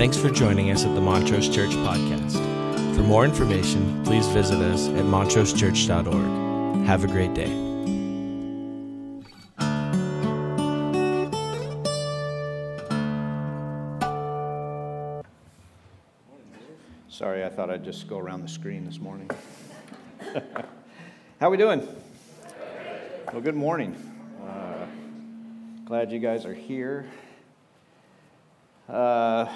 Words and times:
Thanks 0.00 0.16
for 0.16 0.30
joining 0.30 0.70
us 0.70 0.86
at 0.86 0.94
the 0.94 1.00
Montrose 1.02 1.50
Church 1.50 1.72
Podcast. 1.72 2.32
For 2.96 3.02
more 3.02 3.26
information, 3.26 4.02
please 4.02 4.26
visit 4.28 4.56
us 4.56 4.88
at 4.88 5.04
montrosechurch.org. 5.04 6.86
Have 6.86 7.04
a 7.04 7.06
great 7.06 7.34
day. 7.34 7.50
Sorry, 17.10 17.44
I 17.44 17.50
thought 17.50 17.68
I'd 17.68 17.84
just 17.84 18.08
go 18.08 18.16
around 18.16 18.40
the 18.40 18.48
screen 18.48 18.86
this 18.86 18.98
morning. 19.00 19.28
How 20.32 21.48
are 21.48 21.50
we 21.50 21.58
doing? 21.58 21.86
Well, 23.34 23.42
good 23.42 23.54
morning. 23.54 23.94
Uh, 24.42 24.86
glad 25.84 26.10
you 26.10 26.20
guys 26.20 26.46
are 26.46 26.54
here. 26.54 27.04
Uh, 28.88 29.46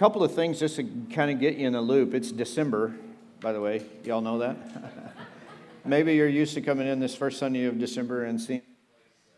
couple 0.00 0.24
of 0.24 0.32
things 0.34 0.58
just 0.58 0.76
to 0.76 0.82
kind 1.12 1.30
of 1.30 1.38
get 1.38 1.56
you 1.56 1.66
in 1.66 1.74
the 1.74 1.80
loop. 1.82 2.14
It's 2.14 2.32
December, 2.32 2.94
by 3.38 3.52
the 3.52 3.60
way. 3.60 3.84
Y'all 4.02 4.22
know 4.22 4.38
that? 4.38 4.56
Maybe 5.84 6.14
you're 6.14 6.26
used 6.26 6.54
to 6.54 6.62
coming 6.62 6.86
in 6.86 7.00
this 7.00 7.14
first 7.14 7.38
Sunday 7.38 7.64
of 7.64 7.78
December 7.78 8.24
and 8.24 8.40
seeing, 8.40 8.62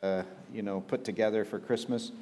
uh, 0.04 0.22
you 0.54 0.62
know, 0.62 0.80
put 0.80 1.04
together 1.04 1.44
for 1.44 1.58
Christmas. 1.58 2.12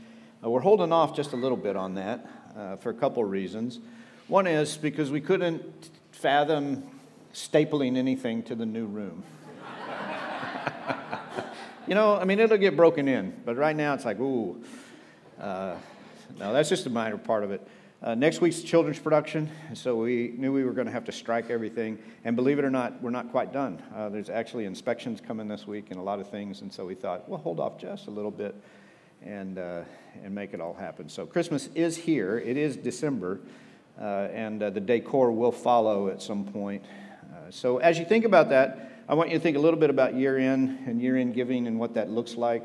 Uh, 0.43 0.49
we're 0.49 0.63
holding 0.63 0.91
off 0.91 1.15
just 1.15 1.35
a 1.35 1.37
little 1.37 1.57
bit 1.59 1.77
on 1.77 1.97
that 1.97 2.27
uh, 2.57 2.77
for 2.77 2.89
a 2.89 2.95
couple 2.95 3.23
reasons. 3.25 3.79
One 4.27 4.47
is 4.47 4.79
because 4.79 5.11
we 5.11 5.21
couldn't 5.21 5.91
fathom 6.11 6.83
stapling 7.35 7.99
anything 7.99 8.43
to 8.45 8.55
the 8.55 8.65
new 8.65 8.87
room. 8.87 9.23
you 11.87 11.95
know, 11.95 12.17
I 12.17 12.25
mean, 12.25 12.41
it'll 12.41 12.57
get 12.57 12.75
broken 12.75 13.07
in, 13.07 13.39
but 13.45 13.59
right 13.59 13.77
now 13.77 13.93
it's 13.93 14.07
like, 14.07 14.19
ooh. 14.19 14.65
Uh, 15.39 15.75
no, 16.39 16.55
that's 16.55 16.71
just 16.71 16.87
a 16.87 16.91
minor 16.91 17.19
part 17.19 17.45
of 17.45 17.51
it. 17.51 17.69
Uh, 18.03 18.15
next 18.15 18.41
week's 18.41 18.63
children's 18.63 18.99
production, 18.99 19.51
so 19.75 19.95
we 19.95 20.33
knew 20.39 20.55
we 20.55 20.65
were 20.65 20.73
going 20.73 20.87
to 20.87 20.93
have 20.93 21.05
to 21.05 21.13
strike 21.13 21.51
everything. 21.51 21.99
And 22.25 22.35
believe 22.35 22.59
it 22.59 22.65
or 22.65 22.71
not, 22.71 23.03
we're 23.03 23.11
not 23.11 23.31
quite 23.31 23.53
done. 23.53 23.83
Uh, 23.95 24.09
there's 24.09 24.31
actually 24.31 24.65
inspections 24.65 25.21
coming 25.21 25.49
this 25.49 25.67
week 25.67 25.91
and 25.91 26.01
a 26.01 26.03
lot 26.03 26.19
of 26.19 26.31
things, 26.31 26.63
and 26.63 26.73
so 26.73 26.87
we 26.87 26.95
thought, 26.95 27.29
well, 27.29 27.39
hold 27.39 27.61
off 27.61 27.77
just 27.77 28.07
a 28.07 28.11
little 28.11 28.31
bit 28.31 28.55
and, 29.21 29.59
uh, 29.59 29.83
and 30.25 30.35
make 30.35 30.55
it 30.55 30.63
all 30.63 30.73
happen. 30.73 31.11
So 31.11 31.27
Christmas 31.27 31.69
is 31.75 31.95
here, 31.95 32.39
it 32.39 32.57
is 32.57 32.75
December. 32.79 33.39
Uh, 34.01 34.29
and 34.33 34.63
uh, 34.63 34.71
the 34.71 34.81
decor 34.81 35.31
will 35.31 35.53
follow 35.53 36.09
at 36.09 36.23
some 36.23 36.47
point. 36.47 36.83
Uh, 37.35 37.51
so, 37.51 37.79
as 37.79 37.99
you 37.99 38.07
think 38.07 38.25
about 38.25 38.49
that, 38.49 38.93
I 39.11 39.15
want 39.15 39.29
you 39.29 39.37
to 39.37 39.43
think 39.43 39.59
a 39.59 39.61
little 39.61 39.79
bit 39.79 39.91
about 39.91 40.15
year 40.15 40.39
end 40.39 40.87
and 40.87 41.03
year 41.03 41.19
end 41.19 41.35
giving 41.35 41.67
and 41.67 41.79
what 41.79 41.93
that 41.95 42.09
looks 42.09 42.35
like. 42.35 42.65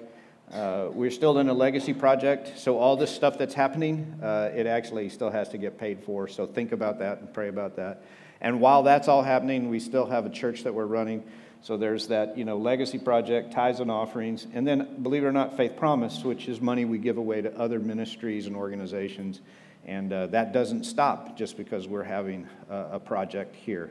Uh, 0.52 0.90
we're 0.92 1.12
still 1.12 1.40
in 1.40 1.50
a 1.50 1.54
legacy 1.54 1.94
project, 1.94 2.58
so 2.58 2.78
all 2.78 2.96
this 2.96 3.14
stuff 3.14 3.38
that's 3.38 3.54
happening, 3.54 4.20
uh, 4.22 4.52
it 4.56 4.68
actually 4.68 5.10
still 5.10 5.32
has 5.32 5.50
to 5.50 5.58
get 5.58 5.78
paid 5.78 6.04
for. 6.04 6.28
So, 6.28 6.46
think 6.46 6.72
about 6.72 7.00
that 7.00 7.20
and 7.20 7.34
pray 7.34 7.48
about 7.48 7.76
that. 7.78 8.04
And 8.42 8.62
while 8.62 8.84
that's 8.84 9.08
all 9.08 9.24
happening, 9.24 9.70
we 9.70 9.80
still 9.80 10.06
have 10.06 10.26
a 10.26 10.30
church 10.30 10.64
that 10.64 10.74
we're 10.74 10.86
running. 10.86 11.24
So 11.66 11.78
there's 11.78 12.10
that, 12.10 12.38
you 12.38 12.46
know, 12.46 12.58
legacy 12.58 13.00
project, 13.00 13.52
tithes 13.52 13.80
and 13.80 13.90
offerings, 13.90 14.46
and 14.54 14.68
then, 14.68 15.02
believe 15.02 15.24
it 15.24 15.26
or 15.26 15.32
not, 15.32 15.58
faith 15.58 15.76
promise, 15.78 16.24
which 16.24 16.48
is 16.48 16.62
money 16.62 16.86
we 16.86 17.00
give 17.00 17.18
away 17.18 17.42
to 17.42 17.58
other 17.58 17.80
ministries 17.80 18.46
and 18.46 18.56
organizations. 18.56 19.42
And 19.84 20.14
uh, 20.14 20.28
that 20.28 20.54
doesn't 20.54 20.84
stop 20.84 21.36
just 21.36 21.58
because 21.58 21.88
we're 21.88 22.04
having 22.04 22.48
a, 22.70 22.90
a, 22.94 23.00
project 23.00 23.56
here. 23.56 23.90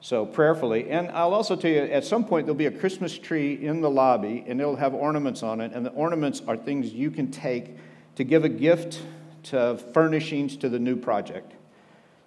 So, 0.00 0.26
prayerfully, 0.26 0.90
and 0.90 1.10
I'll 1.10 1.34
also 1.34 1.56
tell 1.56 1.70
you 1.70 1.80
at 1.80 2.04
some 2.04 2.24
point 2.24 2.46
there'll 2.46 2.56
be 2.56 2.66
a 2.66 2.70
Christmas 2.70 3.18
tree 3.18 3.54
in 3.54 3.80
the 3.80 3.90
lobby 3.90 4.44
and 4.46 4.60
it'll 4.60 4.76
have 4.76 4.94
ornaments 4.94 5.42
on 5.42 5.60
it. 5.60 5.72
And 5.72 5.84
the 5.84 5.90
ornaments 5.90 6.42
are 6.46 6.56
things 6.56 6.92
you 6.92 7.10
can 7.10 7.30
take 7.30 7.76
to 8.16 8.24
give 8.24 8.44
a 8.44 8.48
gift 8.48 9.02
to 9.44 9.78
furnishings 9.92 10.56
to 10.58 10.68
the 10.68 10.78
new 10.78 10.96
project. 10.96 11.54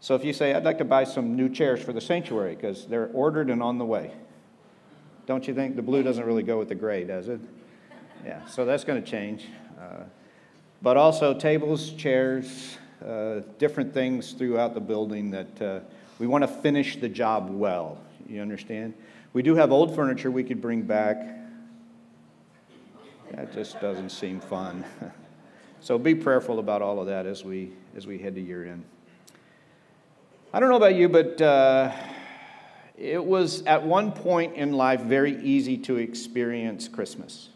So, 0.02 0.16
if 0.16 0.26
you 0.26 0.34
say, 0.34 0.53
I'd 0.53 0.64
like 0.64 0.80
to 0.80 0.86
buy 0.86 1.03
some 1.03 1.36
new 1.36 1.48
chairs 1.48 1.81
for 1.81 1.94
the 1.94 2.02
sanctuary 2.02 2.56
because 2.56 2.86
they're 2.86 3.11
ordered 3.14 3.50
and 3.50 3.61
on 3.61 3.78
the 3.78 3.86
way, 3.86 4.11
don't 5.26 5.48
you 5.48 5.54
think? 5.54 5.76
The 5.76 5.82
blue 5.82 6.02
doesn't 6.04 6.26
really 6.26 6.43
go 6.43 6.58
with 6.58 6.70
the 6.70 6.76
gray, 6.76 7.04
does 7.04 7.30
it? 7.30 7.39
Yeah, 8.26 8.45
so 8.48 8.66
that's 8.66 8.83
going 8.83 9.02
to 9.02 9.10
change. 9.10 9.45
Uh, 9.80 10.04
but 10.82 10.98
also 10.98 11.33
tables, 11.33 11.92
chairs, 11.92 12.77
uh, 13.05 13.42
different 13.58 13.93
things 13.93 14.33
throughout 14.33 14.73
the 14.73 14.80
building 14.80 15.32
that 15.32 15.61
uh, 15.61 15.80
we 16.19 16.27
want 16.27 16.43
to 16.43 16.47
finish 16.47 16.97
the 16.97 17.09
job 17.09 17.49
well. 17.49 17.97
You 18.27 18.41
understand? 18.41 18.93
We 19.33 19.41
do 19.41 19.55
have 19.55 19.71
old 19.71 19.95
furniture 19.95 20.30
we 20.30 20.43
could 20.43 20.61
bring 20.61 20.81
back. 20.81 21.17
That 23.31 23.53
just 23.53 23.80
doesn't 23.80 24.09
seem 24.09 24.39
fun. 24.39 24.83
so 25.80 25.97
be 25.97 26.13
prayerful 26.13 26.59
about 26.59 26.81
all 26.81 26.99
of 26.99 27.07
that 27.07 27.25
as 27.25 27.43
we 27.43 27.71
as 27.95 28.05
we 28.05 28.17
head 28.17 28.35
to 28.35 28.41
year 28.41 28.65
end. 28.65 28.83
I 30.53 30.59
don't 30.59 30.69
know 30.69 30.75
about 30.75 30.95
you, 30.95 31.07
but 31.09 31.41
uh, 31.41 31.91
it 32.97 33.23
was 33.23 33.63
at 33.63 33.83
one 33.83 34.11
point 34.11 34.55
in 34.55 34.73
life 34.73 35.01
very 35.01 35.41
easy 35.41 35.77
to 35.77 35.97
experience 35.97 36.87
Christmas. 36.87 37.49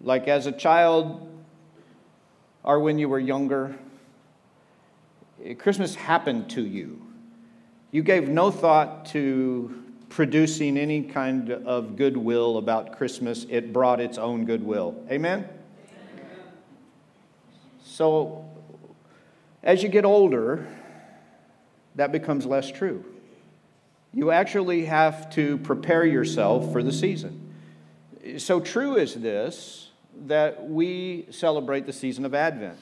Like 0.00 0.28
as 0.28 0.46
a 0.46 0.52
child, 0.52 1.26
or 2.62 2.80
when 2.80 2.98
you 2.98 3.08
were 3.08 3.18
younger, 3.18 3.76
Christmas 5.58 5.94
happened 5.94 6.50
to 6.50 6.62
you. 6.62 7.03
You 7.94 8.02
gave 8.02 8.28
no 8.28 8.50
thought 8.50 9.06
to 9.12 9.84
producing 10.08 10.76
any 10.76 11.04
kind 11.04 11.52
of 11.52 11.94
goodwill 11.94 12.56
about 12.56 12.98
Christmas, 12.98 13.46
it 13.48 13.72
brought 13.72 14.00
its 14.00 14.18
own 14.18 14.46
goodwill. 14.46 15.00
Amen? 15.08 15.48
Amen? 15.48 16.28
So, 17.84 18.50
as 19.62 19.84
you 19.84 19.88
get 19.88 20.04
older, 20.04 20.66
that 21.94 22.10
becomes 22.10 22.46
less 22.46 22.68
true. 22.68 23.04
You 24.12 24.32
actually 24.32 24.86
have 24.86 25.30
to 25.34 25.58
prepare 25.58 26.04
yourself 26.04 26.72
for 26.72 26.82
the 26.82 26.92
season. 26.92 27.54
So 28.38 28.58
true 28.58 28.96
is 28.96 29.14
this 29.14 29.90
that 30.26 30.68
we 30.68 31.28
celebrate 31.30 31.86
the 31.86 31.92
season 31.92 32.24
of 32.24 32.34
Advent. 32.34 32.80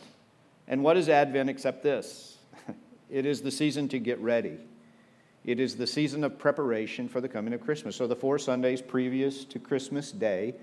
And 0.66 0.82
what 0.82 0.96
is 0.96 1.10
Advent 1.10 1.50
except 1.50 1.82
this? 1.82 2.38
It 3.10 3.26
is 3.26 3.42
the 3.42 3.50
season 3.50 3.90
to 3.90 3.98
get 3.98 4.18
ready. 4.20 4.56
It 5.44 5.58
is 5.58 5.76
the 5.76 5.86
season 5.86 6.22
of 6.22 6.38
preparation 6.38 7.08
for 7.08 7.20
the 7.20 7.28
coming 7.28 7.52
of 7.52 7.60
Christmas. 7.60 7.96
So, 7.96 8.06
the 8.06 8.14
four 8.14 8.38
Sundays 8.38 8.80
previous 8.80 9.44
to 9.46 9.58
Christmas 9.58 10.12
Day, 10.12 10.54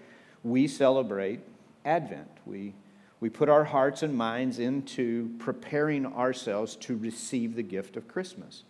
we 0.43 0.67
celebrate 0.67 1.41
Advent. 1.83 2.29
We, 2.45 2.73
we 3.19 3.29
put 3.29 3.49
our 3.49 3.65
hearts 3.65 4.03
and 4.03 4.15
minds 4.15 4.59
into 4.59 5.35
preparing 5.39 6.05
ourselves 6.05 6.77
to 6.77 6.95
receive 6.95 7.55
the 7.55 7.63
gift 7.63 7.97
of 7.97 8.07
Christmas. 8.07 8.63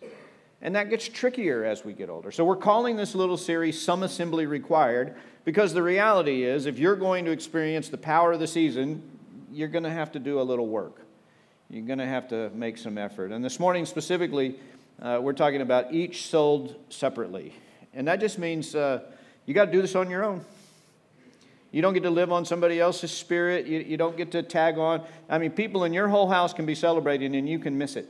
And 0.62 0.76
that 0.76 0.90
gets 0.90 1.08
trickier 1.08 1.64
as 1.64 1.86
we 1.86 1.94
get 1.94 2.10
older. 2.10 2.32
So, 2.32 2.44
we're 2.44 2.56
calling 2.56 2.96
this 2.96 3.14
little 3.14 3.38
series 3.38 3.80
Some 3.80 4.02
Assembly 4.02 4.48
Required 4.48 5.16
because 5.46 5.76
the 5.76 5.84
reality 5.84 6.44
is, 6.44 6.66
if 6.66 6.80
you're 6.80 6.96
going 6.96 7.24
to 7.26 7.32
experience 7.32 7.90
the 7.90 8.00
power 8.00 8.32
of 8.32 8.40
the 8.40 8.48
season, 8.48 9.04
you're 9.52 9.68
going 9.68 9.84
to 9.84 9.92
have 9.92 10.12
to 10.14 10.20
do 10.20 10.42
a 10.42 10.44
little 10.44 10.68
work 10.68 11.06
you're 11.70 11.86
going 11.86 12.00
to 12.00 12.06
have 12.06 12.28
to 12.30 12.50
make 12.56 12.78
some 12.78 12.98
effort. 12.98 13.32
And 13.32 13.46
this 13.46 13.60
morning, 13.60 13.86
specifically, 13.86 14.56
uh, 15.02 15.20
we're 15.22 15.34
talking 15.34 15.62
about 15.62 15.94
each 15.94 16.28
sold 16.28 16.76
separately. 16.90 17.54
And 17.94 18.08
that 18.08 18.20
just 18.20 18.38
means 18.38 18.76
uh, 18.76 19.02
you 19.46 19.54
got 19.54 19.66
to 19.66 19.72
do 19.72 19.82
this 19.82 19.96
on 19.96 20.10
your 20.10 20.24
own. 20.24 20.44
You 21.72 21.82
don't 21.82 21.94
get 21.94 22.04
to 22.04 22.10
live 22.10 22.32
on 22.32 22.46
somebody 22.46 22.80
else's 22.80 23.12
spirit. 23.12 23.68
You, 23.68 23.80
you 23.80 23.98
don't 23.98 24.18
get 24.18 24.32
to 24.32 24.44
tag 24.44 24.78
on. 24.78 25.04
I 25.30 25.38
mean, 25.38 25.52
people 25.52 25.84
in 25.84 25.94
your 25.94 26.08
whole 26.08 26.28
house 26.28 26.54
can 26.54 26.66
be 26.66 26.76
celebrating 26.76 27.36
and 27.36 27.48
you 27.48 27.60
can 27.60 27.78
miss 27.78 27.96
it. 27.96 28.10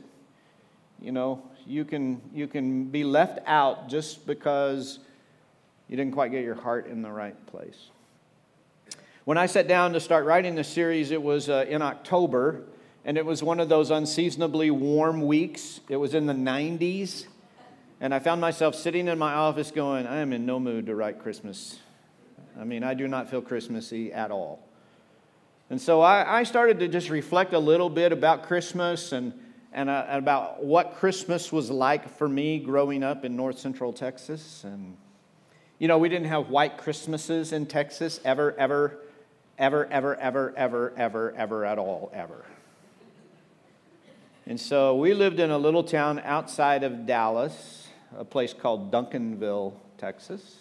You 1.00 1.12
know, 1.12 1.42
you 1.66 1.84
can, 1.84 2.20
you 2.34 2.46
can 2.46 2.84
be 2.84 3.04
left 3.04 3.38
out 3.46 3.88
just 3.88 4.26
because 4.26 4.98
you 5.88 5.96
didn't 5.96 6.12
quite 6.12 6.30
get 6.30 6.42
your 6.42 6.54
heart 6.54 6.86
in 6.86 7.02
the 7.02 7.10
right 7.10 7.46
place. 7.46 7.88
When 9.24 9.38
I 9.38 9.46
sat 9.46 9.68
down 9.68 9.92
to 9.92 10.00
start 10.00 10.24
writing 10.24 10.54
this 10.54 10.68
series, 10.68 11.10
it 11.10 11.22
was 11.22 11.48
uh, 11.48 11.66
in 11.68 11.82
October 11.82 12.62
and 13.04 13.16
it 13.16 13.24
was 13.24 13.42
one 13.42 13.60
of 13.60 13.68
those 13.68 13.90
unseasonably 13.90 14.70
warm 14.70 15.22
weeks. 15.22 15.80
It 15.88 15.96
was 15.96 16.14
in 16.14 16.26
the 16.26 16.34
90s. 16.34 17.26
And 18.00 18.14
I 18.14 18.18
found 18.18 18.40
myself 18.40 18.74
sitting 18.74 19.08
in 19.08 19.18
my 19.18 19.34
office 19.34 19.70
going, 19.70 20.06
I 20.06 20.18
am 20.18 20.32
in 20.32 20.46
no 20.46 20.60
mood 20.60 20.86
to 20.86 20.94
write 20.94 21.20
Christmas. 21.20 21.78
I 22.58 22.64
mean, 22.64 22.82
I 22.82 22.94
do 22.94 23.08
not 23.08 23.30
feel 23.30 23.42
Christmassy 23.42 24.12
at 24.12 24.30
all. 24.30 24.66
And 25.70 25.80
so 25.80 26.00
I, 26.00 26.40
I 26.40 26.42
started 26.42 26.80
to 26.80 26.88
just 26.88 27.10
reflect 27.10 27.52
a 27.52 27.58
little 27.58 27.88
bit 27.88 28.12
about 28.12 28.44
Christmas 28.44 29.12
and, 29.12 29.32
and 29.72 29.88
uh, 29.88 30.04
about 30.08 30.64
what 30.64 30.96
Christmas 30.96 31.52
was 31.52 31.70
like 31.70 32.16
for 32.16 32.28
me 32.28 32.58
growing 32.58 33.02
up 33.02 33.24
in 33.24 33.36
north 33.36 33.58
central 33.58 33.92
Texas. 33.92 34.64
And, 34.64 34.96
you 35.78 35.86
know, 35.88 35.98
we 35.98 36.08
didn't 36.08 36.28
have 36.28 36.48
white 36.48 36.76
Christmases 36.76 37.52
in 37.52 37.66
Texas 37.66 38.18
ever, 38.24 38.54
ever, 38.58 38.98
ever, 39.58 39.86
ever, 39.86 40.18
ever, 40.20 40.54
ever, 40.56 40.94
ever, 40.96 41.34
ever 41.36 41.64
at 41.64 41.78
all, 41.78 42.10
ever. 42.12 42.44
And 44.50 44.58
so 44.58 44.96
we 44.96 45.14
lived 45.14 45.38
in 45.38 45.52
a 45.52 45.58
little 45.58 45.84
town 45.84 46.20
outside 46.24 46.82
of 46.82 47.06
Dallas, 47.06 47.86
a 48.18 48.24
place 48.24 48.52
called 48.52 48.90
Duncanville, 48.90 49.74
Texas. 49.96 50.56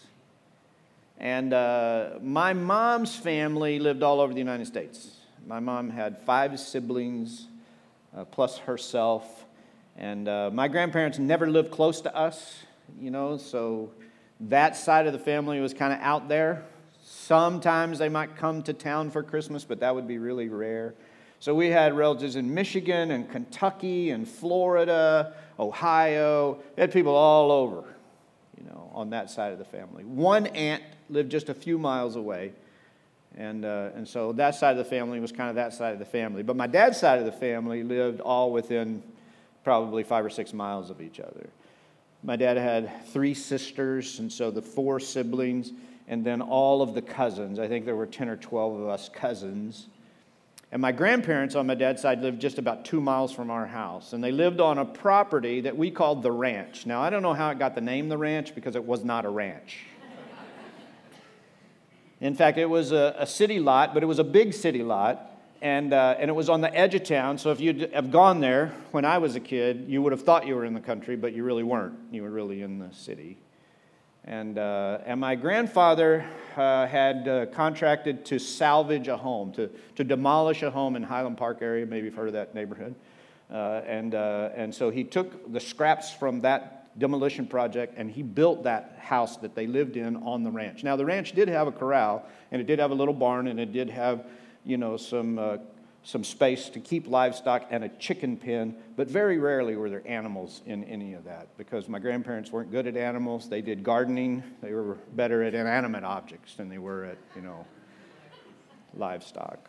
And 1.18 1.52
uh, 1.56 2.20
my 2.22 2.54
mom's 2.54 3.16
family 3.16 3.80
lived 3.80 4.04
all 4.04 4.22
over 4.22 4.32
the 4.32 4.38
United 4.38 4.68
States. 4.68 5.16
My 5.48 5.60
mom 5.60 5.90
had 5.90 6.20
five 6.20 6.60
siblings. 6.60 7.48
uh, 8.16 8.26
plus 8.26 8.60
herself. 8.60 9.46
And 9.98 10.28
uh, 10.28 10.52
my 10.54 10.68
grandparents 10.68 11.18
never 11.18 11.50
lived 11.50 11.72
close 11.72 12.00
to 12.02 12.16
us, 12.16 12.60
you 13.02 13.10
know, 13.10 13.38
so 13.38 13.90
that 14.42 14.76
side 14.76 15.08
of 15.08 15.14
the 15.14 15.20
family 15.20 15.60
was 15.60 15.74
kind 15.74 15.94
of 15.94 16.00
out 16.02 16.30
there. 16.30 16.64
Sometimes 17.04 17.98
they 17.98 18.10
might 18.10 18.36
come 18.36 18.62
to 18.64 18.74
town 18.74 19.10
for 19.10 19.24
Christmas, 19.24 19.64
but 19.64 19.80
that 19.80 19.96
would 19.96 20.08
be 20.08 20.20
really 20.20 20.48
rare. 20.48 20.94
So 21.40 21.56
we 21.56 21.68
had 21.68 21.96
relatives 21.96 22.36
in 22.36 22.54
Michigan 22.54 23.12
and 23.12 23.30
Kentucky 23.30 24.10
and 24.12 24.28
Florida, 24.28 25.34
Ohio. 25.58 26.60
We 26.76 26.82
had 26.82 26.92
people 26.92 27.16
all 27.16 27.52
over, 27.52 27.84
you 28.58 28.66
know, 28.66 28.92
on 28.94 29.12
that 29.12 29.30
side 29.30 29.54
of 29.54 29.58
the 29.58 29.66
family. 29.66 30.04
One 30.04 30.48
aunt 30.48 30.84
lived 31.10 31.32
just 31.32 31.48
a 31.48 31.54
few 31.54 31.78
miles 31.78 32.18
away. 32.18 32.52
And, 33.38 33.64
uh, 33.64 33.92
and 33.96 34.06
so 34.06 34.34
that 34.34 34.56
side 34.56 34.72
of 34.72 34.78
the 34.78 34.84
family 34.84 35.22
was 35.22 35.32
kind 35.32 35.50
of 35.50 35.56
that 35.56 35.74
side 35.74 35.94
of 35.94 36.00
the 36.00 36.06
family. 36.06 36.44
But 36.44 36.58
my 36.58 36.68
dad's 36.68 36.98
side 36.98 37.20
of 37.20 37.26
the 37.26 37.32
family 37.32 37.84
lived 37.84 38.20
all 38.20 38.52
within 38.52 39.02
probably 39.64 40.04
five 40.04 40.26
or 40.26 40.30
six 40.30 40.52
miles 40.52 40.90
of 40.90 41.02
each 41.02 41.22
other. 41.22 41.50
My 42.22 42.36
dad 42.36 42.58
had 42.58 43.06
three 43.08 43.34
sisters, 43.34 44.20
and 44.20 44.30
so 44.32 44.52
the 44.52 44.62
four 44.62 45.00
siblings, 45.00 45.72
and 46.10 46.26
then 46.26 46.42
all 46.42 46.82
of 46.82 46.94
the 46.94 47.02
cousins. 47.02 47.60
I 47.60 47.68
think 47.70 47.86
there 47.86 47.96
were 47.96 48.08
10 48.08 48.28
or 48.28 48.36
12 48.36 48.82
of 48.82 48.90
us 48.90 49.08
cousins. 49.08 49.88
And 50.72 50.82
my 50.82 50.92
grandparents 50.92 51.56
on 51.56 51.66
my 51.66 51.74
dad's 51.74 52.02
side 52.02 52.22
lived 52.22 52.40
just 52.40 52.60
about 52.60 52.86
two 52.86 53.02
miles 53.02 53.32
from 53.32 53.50
our 53.50 53.66
house. 53.66 54.14
And 54.14 54.24
they 54.24 54.32
lived 54.32 54.60
on 54.60 54.78
a 54.78 54.86
property 54.86 55.62
that 55.62 55.76
we 55.76 55.90
called 55.90 56.22
the 56.22 56.32
ranch. 56.32 56.86
Now, 56.86 57.02
I 57.02 57.10
don't 57.10 57.24
know 57.24 57.34
how 57.34 57.50
it 57.50 57.58
got 57.58 57.74
the 57.74 57.82
name 57.82 58.08
the 58.08 58.18
ranch 58.18 58.54
because 58.54 58.76
it 58.76 58.84
was 58.84 59.04
not 59.04 59.26
a 59.26 59.30
ranch. 59.30 59.80
In 62.22 62.36
fact, 62.36 62.58
it 62.58 62.66
was 62.66 62.92
a, 62.92 63.16
a 63.18 63.26
city 63.26 63.60
lot, 63.60 63.94
but 63.94 64.04
it 64.04 64.06
was 64.06 64.20
a 64.20 64.24
big 64.24 64.54
city 64.54 64.84
lot. 64.84 65.26
And, 65.62 65.92
uh, 65.92 66.16
and 66.20 66.30
it 66.30 66.34
was 66.34 66.50
on 66.50 66.62
the 66.62 66.74
edge 66.74 66.94
of 66.96 67.04
town. 67.04 67.38
So 67.38 67.52
if 67.52 67.60
you'd 67.60 67.92
have 67.94 68.12
gone 68.12 68.40
there 68.40 68.74
when 68.92 69.06
I 69.06 69.18
was 69.18 69.36
a 69.36 69.40
kid, 69.40 69.86
you 69.88 70.02
would 70.02 70.12
have 70.12 70.22
thought 70.22 70.46
you 70.46 70.56
were 70.56 70.66
in 70.66 70.74
the 70.74 70.80
country, 70.80 71.16
but 71.16 71.34
you 71.34 71.44
really 71.44 71.64
weren't. 71.64 71.98
You 72.12 72.24
were 72.24 72.30
really 72.30 72.62
in 72.62 72.80
the 72.80 72.94
city. 72.94 73.40
And, 74.26 74.58
uh, 74.58 75.00
and 75.06 75.20
my 75.20 75.36
grandfather 75.36 76.26
uh, 76.56 76.86
had 76.88 77.28
uh, 77.28 77.46
contracted 77.48 78.26
to 78.26 78.40
salvage 78.40 79.08
a 79.08 79.18
home, 79.18 79.52
to, 79.54 79.70
to 79.96 80.04
demolish 80.04 80.62
a 80.62 80.70
home 80.70 80.96
in 80.96 81.04
Highland 81.04 81.38
Park 81.38 81.60
area. 81.62 81.86
Maybe 81.86 82.06
you've 82.06 82.16
heard 82.16 82.28
of 82.28 82.34
that 82.34 82.54
neighborhood. 82.54 82.96
Uh, 83.52 83.82
and, 83.86 84.14
uh, 84.14 84.50
and 84.56 84.74
so 84.74 84.90
he 84.90 85.04
took 85.04 85.52
the 85.52 85.60
scraps 85.60 86.12
from 86.12 86.42
that 86.42 87.00
demolition 87.00 87.48
project 87.48 87.96
and 87.98 88.12
he 88.12 88.22
built 88.22 88.64
that 88.64 88.98
house 89.00 89.38
that 89.38 89.56
they 89.56 89.66
lived 89.66 89.96
in 89.96 90.18
on 90.18 90.44
the 90.44 90.52
ranch. 90.52 90.84
Now, 90.84 90.96
the 90.96 91.06
ranch 91.06 91.32
did 91.32 91.48
have 91.48 91.68
a 91.68 91.72
corral 91.72 92.26
and 92.52 92.62
it 92.62 92.68
did 92.68 92.80
have 92.80 92.92
a 92.92 92.96
little 92.96 93.14
barn 93.14 93.48
and 93.48 93.60
it 93.60 93.72
did 93.72 93.90
have, 93.90 94.26
you 94.66 94.78
know, 94.78 94.98
some, 94.98 95.40
uh, 95.40 95.58
some 96.04 96.24
space 96.24 96.70
to 96.70 96.80
keep 96.80 97.08
livestock 97.08 97.68
and 97.70 97.84
a 97.84 97.90
chicken 97.90 98.38
pen, 98.38 98.76
but 98.96 99.10
very 99.10 99.38
rarely 99.38 99.76
were 99.76 99.90
there 99.90 100.02
animals 100.06 100.62
in 100.66 100.84
any 100.86 101.14
of 101.14 101.26
that 101.26 101.48
because 101.58 101.90
my 101.90 102.00
grandparents 102.00 102.52
weren't 102.52 102.72
good 102.72 102.88
at 102.88 102.96
animals. 102.96 103.50
They 103.50 103.62
did 103.62 103.84
gardening, 103.84 104.44
they 104.62 104.74
were 104.74 104.96
better 105.14 105.44
at 105.44 105.54
inanimate 105.54 106.04
objects 106.04 106.56
than 106.56 106.70
they 106.70 106.78
were 106.78 107.06
at, 107.06 107.18
you 107.36 107.42
know, 107.42 107.66
livestock. 108.96 109.60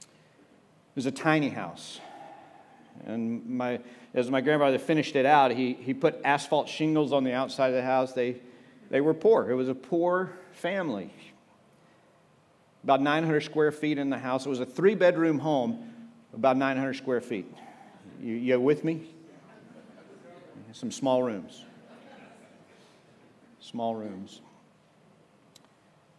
It 0.00 0.96
was 0.96 1.06
a 1.06 1.12
tiny 1.12 1.50
house. 1.50 2.00
And 3.04 3.46
my, 3.46 3.80
as 4.14 4.30
my 4.30 4.40
grandfather 4.40 4.78
finished 4.78 5.14
it 5.14 5.26
out, 5.26 5.50
he, 5.50 5.74
he 5.74 5.92
put 5.92 6.18
asphalt 6.24 6.68
shingles 6.68 7.12
on 7.12 7.24
the 7.24 7.34
outside 7.34 7.68
of 7.68 7.74
the 7.74 7.82
house. 7.82 8.14
They, 8.14 8.36
they 8.90 9.02
were 9.02 9.12
poor. 9.12 9.50
It 9.50 9.54
was 9.54 9.68
a 9.68 9.74
poor 9.74 10.32
family. 10.52 11.12
About 12.86 13.02
900 13.02 13.40
square 13.40 13.72
feet 13.72 13.98
in 13.98 14.10
the 14.10 14.18
house. 14.18 14.46
It 14.46 14.48
was 14.48 14.60
a 14.60 14.64
three 14.64 14.94
bedroom 14.94 15.40
home, 15.40 15.92
about 16.32 16.56
900 16.56 16.94
square 16.94 17.20
feet. 17.20 17.52
You, 18.22 18.34
you 18.34 18.60
with 18.60 18.84
me? 18.84 19.02
Some 20.70 20.92
small 20.92 21.24
rooms. 21.24 21.64
Small 23.58 23.96
rooms. 23.96 24.40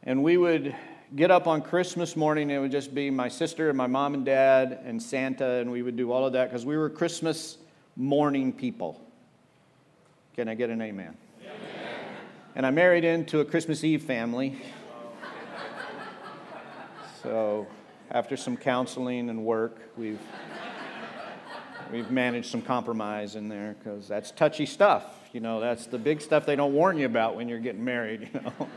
And 0.04 0.25
we 0.25 0.36
would 0.36 0.75
get 1.16 1.31
up 1.31 1.48
on 1.48 1.62
Christmas 1.62 2.18
morning, 2.18 2.50
it 2.50 2.60
would 2.60 2.74
just 2.74 2.94
be 2.94 3.10
my 3.10 3.30
sister 3.30 3.69
and 3.69 3.78
my 3.78 3.88
mom 3.88 4.14
and 4.14 4.25
dad 4.25 4.81
and 4.84 5.02
Santa, 5.02 5.62
and 5.62 5.72
we 5.72 5.81
would 5.81 5.96
do 5.96 6.12
all 6.12 6.25
of 6.25 6.34
that 6.34 6.50
because 6.50 6.66
we 6.66 6.75
were 6.75 6.90
Christmas 6.90 7.60
morning 7.96 8.52
people. 8.52 9.00
Can 10.36 10.50
I 10.50 10.54
get 10.54 10.69
an 10.69 10.81
amen? 10.81 11.16
amen? 11.42 11.56
And 12.58 12.66
I 12.66 12.72
married 12.72 13.06
into 13.06 13.40
a 13.40 13.46
Christmas 13.46 13.86
Eve 13.86 14.04
family. 14.04 14.62
So 17.27 17.68
after 18.09 18.38
some 18.38 18.56
counseling 18.56 19.29
and 19.29 19.44
work, 19.44 19.77
we've 19.97 20.21
we've 21.91 22.09
managed 22.09 22.50
some 22.50 22.62
compromise 22.62 23.35
in 23.35 23.50
there 23.50 23.75
because 23.77 24.07
that's 24.07 24.31
touchy 24.31 24.65
stuff. 24.65 25.03
You 25.33 25.41
know, 25.41 25.59
that's 25.59 25.88
the 25.88 25.97
big 25.97 26.21
stuff 26.21 26.45
they 26.45 26.56
don't 26.56 26.71
warn 26.71 26.97
you 26.97 27.06
about 27.06 27.35
when 27.35 27.50
you're 27.50 27.59
getting 27.59 27.83
married. 27.83 28.29
You 28.33 28.41
know. 28.41 28.69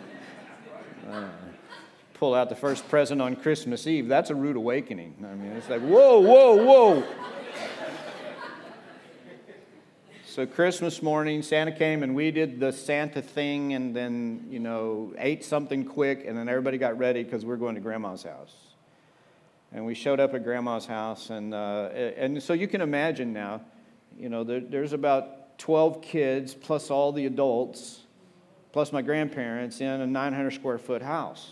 Uh, 1.10 1.28
pull 2.14 2.34
out 2.34 2.48
the 2.48 2.54
first 2.54 2.88
present 2.88 3.22
on 3.22 3.34
Christmas 3.34 3.86
Eve, 3.86 4.06
that's 4.06 4.30
a 4.30 4.34
rude 4.34 4.54
awakening. 4.54 5.14
I 5.24 5.34
mean, 5.34 5.52
it's 5.52 5.68
like, 5.68 5.80
whoa, 5.80 6.20
whoa, 6.20 6.54
whoa. 6.64 7.04
So 10.40 10.46
Christmas 10.46 11.02
morning, 11.02 11.42
Santa 11.42 11.70
came 11.70 12.02
and 12.02 12.14
we 12.14 12.30
did 12.30 12.60
the 12.60 12.72
Santa 12.72 13.20
thing 13.20 13.74
and 13.74 13.94
then, 13.94 14.46
you 14.48 14.58
know, 14.58 15.12
ate 15.18 15.44
something 15.44 15.84
quick 15.84 16.24
and 16.26 16.34
then 16.34 16.48
everybody 16.48 16.78
got 16.78 16.96
ready 16.96 17.22
because 17.22 17.44
we're 17.44 17.58
going 17.58 17.74
to 17.74 17.80
grandma's 17.82 18.22
house. 18.22 18.54
And 19.70 19.84
we 19.84 19.94
showed 19.94 20.18
up 20.18 20.32
at 20.32 20.42
grandma's 20.42 20.86
house 20.86 21.28
and, 21.28 21.52
uh, 21.52 21.90
and 21.92 22.42
so 22.42 22.54
you 22.54 22.68
can 22.68 22.80
imagine 22.80 23.34
now, 23.34 23.60
you 24.18 24.30
know, 24.30 24.42
there, 24.42 24.60
there's 24.60 24.94
about 24.94 25.58
12 25.58 26.00
kids 26.00 26.54
plus 26.54 26.90
all 26.90 27.12
the 27.12 27.26
adults 27.26 28.00
plus 28.72 28.94
my 28.94 29.02
grandparents 29.02 29.82
in 29.82 29.88
a 29.88 30.06
900 30.06 30.52
square 30.52 30.78
foot 30.78 31.02
house. 31.02 31.50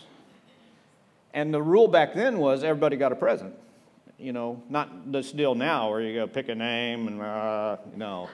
And 1.31 1.53
the 1.53 1.61
rule 1.61 1.87
back 1.87 2.15
then 2.15 2.39
was 2.39 2.63
everybody 2.63 2.97
got 2.97 3.11
a 3.11 3.15
present. 3.15 3.53
You 4.17 4.33
know, 4.33 4.63
not 4.67 5.11
this 5.11 5.31
deal 5.31 5.53
now 5.53 5.91
where 5.91 6.01
you 6.01 6.15
go 6.15 6.25
pick 6.25 6.49
a 6.49 6.55
name 6.55 7.07
and, 7.07 7.21
uh, 7.21 7.77
no. 7.95 8.29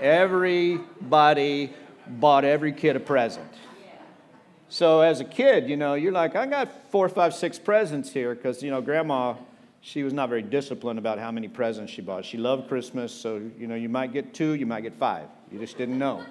Everybody 0.00 1.72
bought 2.06 2.44
every 2.44 2.72
kid 2.72 2.96
a 2.96 3.00
present. 3.00 3.52
So 4.68 5.00
as 5.00 5.20
a 5.20 5.24
kid, 5.24 5.68
you 5.68 5.76
know, 5.76 5.94
you're 5.94 6.12
like, 6.12 6.36
I 6.36 6.46
got 6.46 6.90
four, 6.90 7.08
five, 7.08 7.34
six 7.34 7.58
presents 7.58 8.12
here 8.12 8.34
because, 8.34 8.62
you 8.62 8.70
know, 8.70 8.80
grandma, 8.82 9.34
she 9.80 10.02
was 10.02 10.12
not 10.12 10.28
very 10.28 10.42
disciplined 10.42 10.98
about 10.98 11.18
how 11.18 11.30
many 11.30 11.48
presents 11.48 11.90
she 11.90 12.02
bought. 12.02 12.24
She 12.24 12.36
loved 12.36 12.68
Christmas, 12.68 13.12
so, 13.12 13.40
you 13.58 13.66
know, 13.66 13.74
you 13.74 13.88
might 13.88 14.12
get 14.12 14.34
two, 14.34 14.52
you 14.52 14.66
might 14.66 14.82
get 14.82 14.94
five. 14.94 15.26
You 15.50 15.58
just 15.58 15.78
didn't 15.78 15.98
know. 15.98 16.22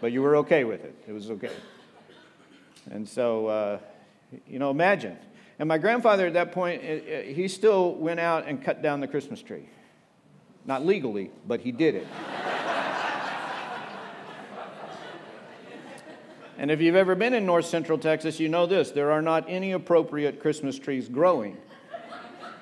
But 0.00 0.12
you 0.12 0.22
were 0.22 0.36
okay 0.36 0.64
with 0.64 0.84
it. 0.84 0.94
It 1.06 1.12
was 1.12 1.30
okay. 1.30 1.52
And 2.90 3.06
so, 3.06 3.46
uh, 3.46 3.78
you 4.46 4.58
know, 4.58 4.70
imagine. 4.70 5.18
And 5.58 5.68
my 5.68 5.78
grandfather 5.78 6.26
at 6.26 6.34
that 6.34 6.52
point, 6.52 6.82
eh, 6.82 7.00
eh, 7.06 7.22
he 7.32 7.48
still 7.48 7.94
went 7.94 8.20
out 8.20 8.46
and 8.46 8.62
cut 8.62 8.82
down 8.82 9.00
the 9.00 9.08
Christmas 9.08 9.42
tree. 9.42 9.68
Not 10.64 10.84
legally, 10.84 11.30
but 11.46 11.60
he 11.60 11.72
did 11.72 11.94
it. 11.94 12.06
And 16.58 16.70
if 16.70 16.80
you've 16.80 16.96
ever 16.96 17.14
been 17.14 17.34
in 17.34 17.44
north 17.44 17.66
central 17.66 17.98
Texas, 17.98 18.40
you 18.40 18.48
know 18.48 18.66
this 18.66 18.90
there 18.90 19.10
are 19.10 19.22
not 19.22 19.44
any 19.48 19.72
appropriate 19.72 20.40
Christmas 20.40 20.78
trees 20.78 21.08
growing. 21.08 21.56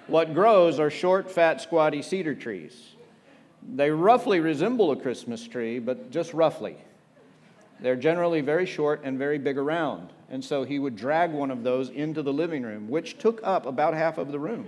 What 0.07 0.35
grows 0.35 0.79
are 0.79 0.91
short, 0.91 1.31
fat, 1.31 1.61
squatty 1.61 2.03
cedar 2.03 2.35
trees. 2.35 2.95
They 3.63 3.91
roughly 3.91 4.41
resemble 4.41 4.91
a 4.91 4.97
Christmas 4.97 5.47
tree, 5.47 5.79
but 5.79 6.11
just 6.11 6.35
roughly. 6.35 6.77
They're 7.81 7.97
generally 7.97 8.41
very 8.41 8.67
short 8.67 9.01
and 9.05 9.19
very 9.19 9.39
big 9.39 9.57
around. 9.57 10.11
And 10.31 10.45
so 10.45 10.65
he 10.65 10.79
would 10.79 10.97
drag 10.97 11.33
one 11.33 11.51
of 11.51 11.63
those 11.63 11.89
into 11.89 12.23
the 12.23 12.33
living 12.33 12.63
room, 12.63 12.89
which 12.89 13.19
took 13.19 13.41
up 13.43 13.67
about 13.67 13.95
half 13.95 14.19
of 14.19 14.31
the 14.31 14.39
room. 14.39 14.67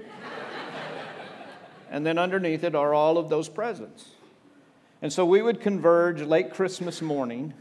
and 1.91 2.07
then 2.07 2.19
underneath 2.19 2.65
it 2.65 2.75
are 2.75 2.95
all 2.95 3.19
of 3.19 3.29
those 3.29 3.49
presents. 3.49 4.11
And 5.03 5.13
so 5.13 5.27
we 5.27 5.43
would 5.43 5.61
converge 5.61 6.23
late 6.23 6.51
Christmas 6.51 7.03
morning 7.03 7.53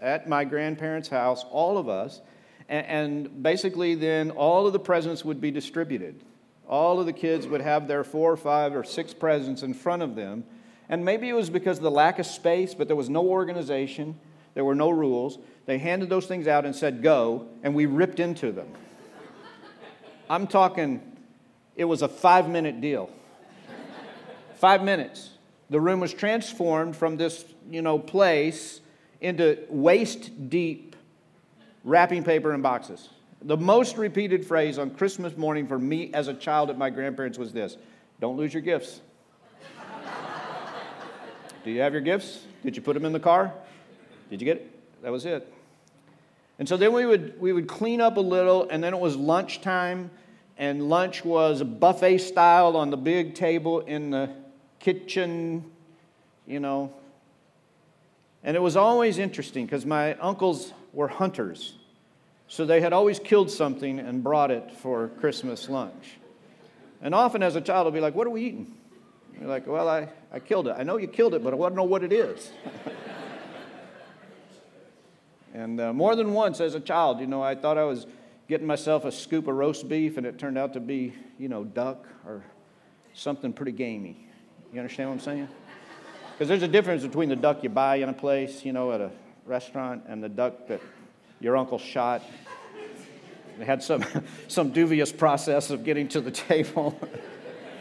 at 0.00 0.28
my 0.28 0.44
grandparents' 0.44 1.08
house, 1.08 1.44
all 1.50 1.78
of 1.78 1.88
us, 1.88 2.20
and, 2.68 3.42
basically 3.42 3.94
then 3.94 4.30
all 4.30 4.66
of 4.66 4.72
the 4.72 4.78
presents 4.78 5.24
would 5.24 5.40
be 5.40 5.50
distributed. 5.50 6.22
All 6.68 6.98
of 6.98 7.06
the 7.06 7.12
kids 7.12 7.46
would 7.46 7.60
have 7.60 7.86
their 7.86 8.02
four 8.02 8.32
or 8.32 8.36
five 8.36 8.74
or 8.74 8.82
six 8.82 9.14
presents 9.14 9.62
in 9.62 9.72
front 9.72 10.02
of 10.02 10.16
them. 10.16 10.44
And 10.88 11.04
maybe 11.04 11.28
it 11.28 11.32
was 11.32 11.48
because 11.48 11.78
of 11.78 11.84
the 11.84 11.90
lack 11.90 12.18
of 12.18 12.26
space, 12.26 12.74
but 12.74 12.88
there 12.88 12.96
was 12.96 13.08
no 13.08 13.24
organization. 13.24 14.18
There 14.54 14.64
were 14.64 14.74
no 14.74 14.90
rules. 14.90 15.38
They 15.66 15.78
handed 15.78 16.08
those 16.08 16.26
things 16.26 16.48
out 16.48 16.64
and 16.64 16.74
said, 16.74 17.02
go, 17.02 17.46
and 17.62 17.74
we 17.74 17.86
ripped 17.86 18.18
into 18.18 18.50
them. 18.50 18.68
I'm 20.28 20.48
talking, 20.48 21.16
it 21.76 21.84
was 21.84 22.02
a 22.02 22.08
five 22.08 22.48
minute 22.48 22.80
deal. 22.80 23.10
five 24.56 24.82
minutes. 24.82 25.30
The 25.70 25.80
room 25.80 26.00
was 26.00 26.12
transformed 26.12 26.96
from 26.96 27.16
this, 27.16 27.44
you 27.70 27.82
know, 27.82 27.98
place 27.98 28.80
into 29.20 29.58
waist 29.68 30.50
deep 30.50 30.96
wrapping 31.84 32.24
paper 32.24 32.52
and 32.52 32.62
boxes. 32.62 33.08
The 33.42 33.56
most 33.56 33.96
repeated 33.96 34.44
phrase 34.44 34.78
on 34.78 34.90
Christmas 34.90 35.36
morning 35.36 35.66
for 35.66 35.78
me 35.78 36.12
as 36.12 36.28
a 36.28 36.34
child 36.34 36.68
at 36.70 36.76
my 36.76 36.90
grandparents 36.90 37.38
was 37.38 37.52
this 37.52 37.76
Don't 38.20 38.36
lose 38.36 38.52
your 38.52 38.62
gifts. 38.62 39.00
Do 41.64 41.70
you 41.70 41.80
have 41.80 41.92
your 41.92 42.02
gifts? 42.02 42.44
Did 42.62 42.76
you 42.76 42.82
put 42.82 42.94
them 42.94 43.04
in 43.04 43.12
the 43.12 43.20
car? 43.20 43.52
Did 44.30 44.40
you 44.40 44.44
get 44.44 44.56
it? 44.58 45.02
That 45.02 45.12
was 45.12 45.24
it. 45.24 45.52
And 46.58 46.68
so 46.68 46.76
then 46.76 46.92
we 46.92 47.04
would, 47.04 47.40
we 47.40 47.52
would 47.52 47.68
clean 47.68 48.00
up 48.00 48.16
a 48.16 48.20
little, 48.20 48.68
and 48.68 48.82
then 48.82 48.94
it 48.94 49.00
was 49.00 49.14
lunchtime, 49.14 50.10
and 50.56 50.88
lunch 50.88 51.24
was 51.24 51.62
buffet 51.62 52.18
style 52.18 52.76
on 52.76 52.90
the 52.90 52.96
big 52.96 53.34
table 53.34 53.80
in 53.80 54.10
the 54.10 54.30
kitchen, 54.78 55.70
you 56.46 56.60
know. 56.60 56.92
And 58.46 58.56
it 58.56 58.60
was 58.60 58.76
always 58.76 59.18
interesting 59.18 59.66
because 59.66 59.84
my 59.84 60.14
uncles 60.14 60.72
were 60.92 61.08
hunters. 61.08 61.74
So 62.46 62.64
they 62.64 62.80
had 62.80 62.92
always 62.92 63.18
killed 63.18 63.50
something 63.50 63.98
and 63.98 64.22
brought 64.22 64.52
it 64.52 64.70
for 64.70 65.08
Christmas 65.08 65.68
lunch. 65.68 66.14
And 67.02 67.12
often 67.12 67.42
as 67.42 67.56
a 67.56 67.60
child, 67.60 67.88
I'll 67.88 67.92
be 67.92 67.98
like, 67.98 68.14
What 68.14 68.28
are 68.28 68.30
we 68.30 68.44
eating? 68.44 68.72
You're 69.36 69.48
like, 69.48 69.66
Well, 69.66 69.88
I, 69.88 70.08
I 70.32 70.38
killed 70.38 70.68
it. 70.68 70.76
I 70.78 70.84
know 70.84 70.96
you 70.96 71.08
killed 71.08 71.34
it, 71.34 71.42
but 71.42 71.52
I 71.52 71.56
want 71.56 71.72
to 71.72 71.76
know 71.76 71.84
what 71.84 72.04
it 72.04 72.12
is. 72.12 72.52
and 75.52 75.80
uh, 75.80 75.92
more 75.92 76.14
than 76.14 76.32
once 76.32 76.60
as 76.60 76.76
a 76.76 76.80
child, 76.80 77.18
you 77.18 77.26
know, 77.26 77.42
I 77.42 77.56
thought 77.56 77.76
I 77.76 77.84
was 77.84 78.06
getting 78.48 78.66
myself 78.66 79.04
a 79.04 79.10
scoop 79.10 79.48
of 79.48 79.56
roast 79.56 79.88
beef, 79.88 80.18
and 80.18 80.24
it 80.24 80.38
turned 80.38 80.56
out 80.56 80.72
to 80.74 80.80
be, 80.80 81.14
you 81.36 81.48
know, 81.48 81.64
duck 81.64 82.06
or 82.24 82.44
something 83.12 83.52
pretty 83.52 83.72
gamey. 83.72 84.28
You 84.72 84.78
understand 84.78 85.08
what 85.08 85.14
I'm 85.14 85.20
saying? 85.20 85.48
Because 86.36 86.48
there's 86.48 86.62
a 86.62 86.68
difference 86.68 87.02
between 87.02 87.30
the 87.30 87.36
duck 87.36 87.62
you 87.62 87.70
buy 87.70 87.96
in 87.96 88.10
a 88.10 88.12
place, 88.12 88.62
you 88.62 88.74
know, 88.74 88.92
at 88.92 89.00
a 89.00 89.10
restaurant, 89.46 90.02
and 90.06 90.22
the 90.22 90.28
duck 90.28 90.68
that 90.68 90.82
your 91.40 91.56
uncle 91.56 91.78
shot. 91.78 92.20
They 93.58 93.64
had 93.64 93.82
some, 93.82 94.04
some 94.48 94.68
dubious 94.70 95.10
process 95.10 95.70
of 95.70 95.82
getting 95.82 96.08
to 96.08 96.20
the 96.20 96.30
table. 96.30 97.00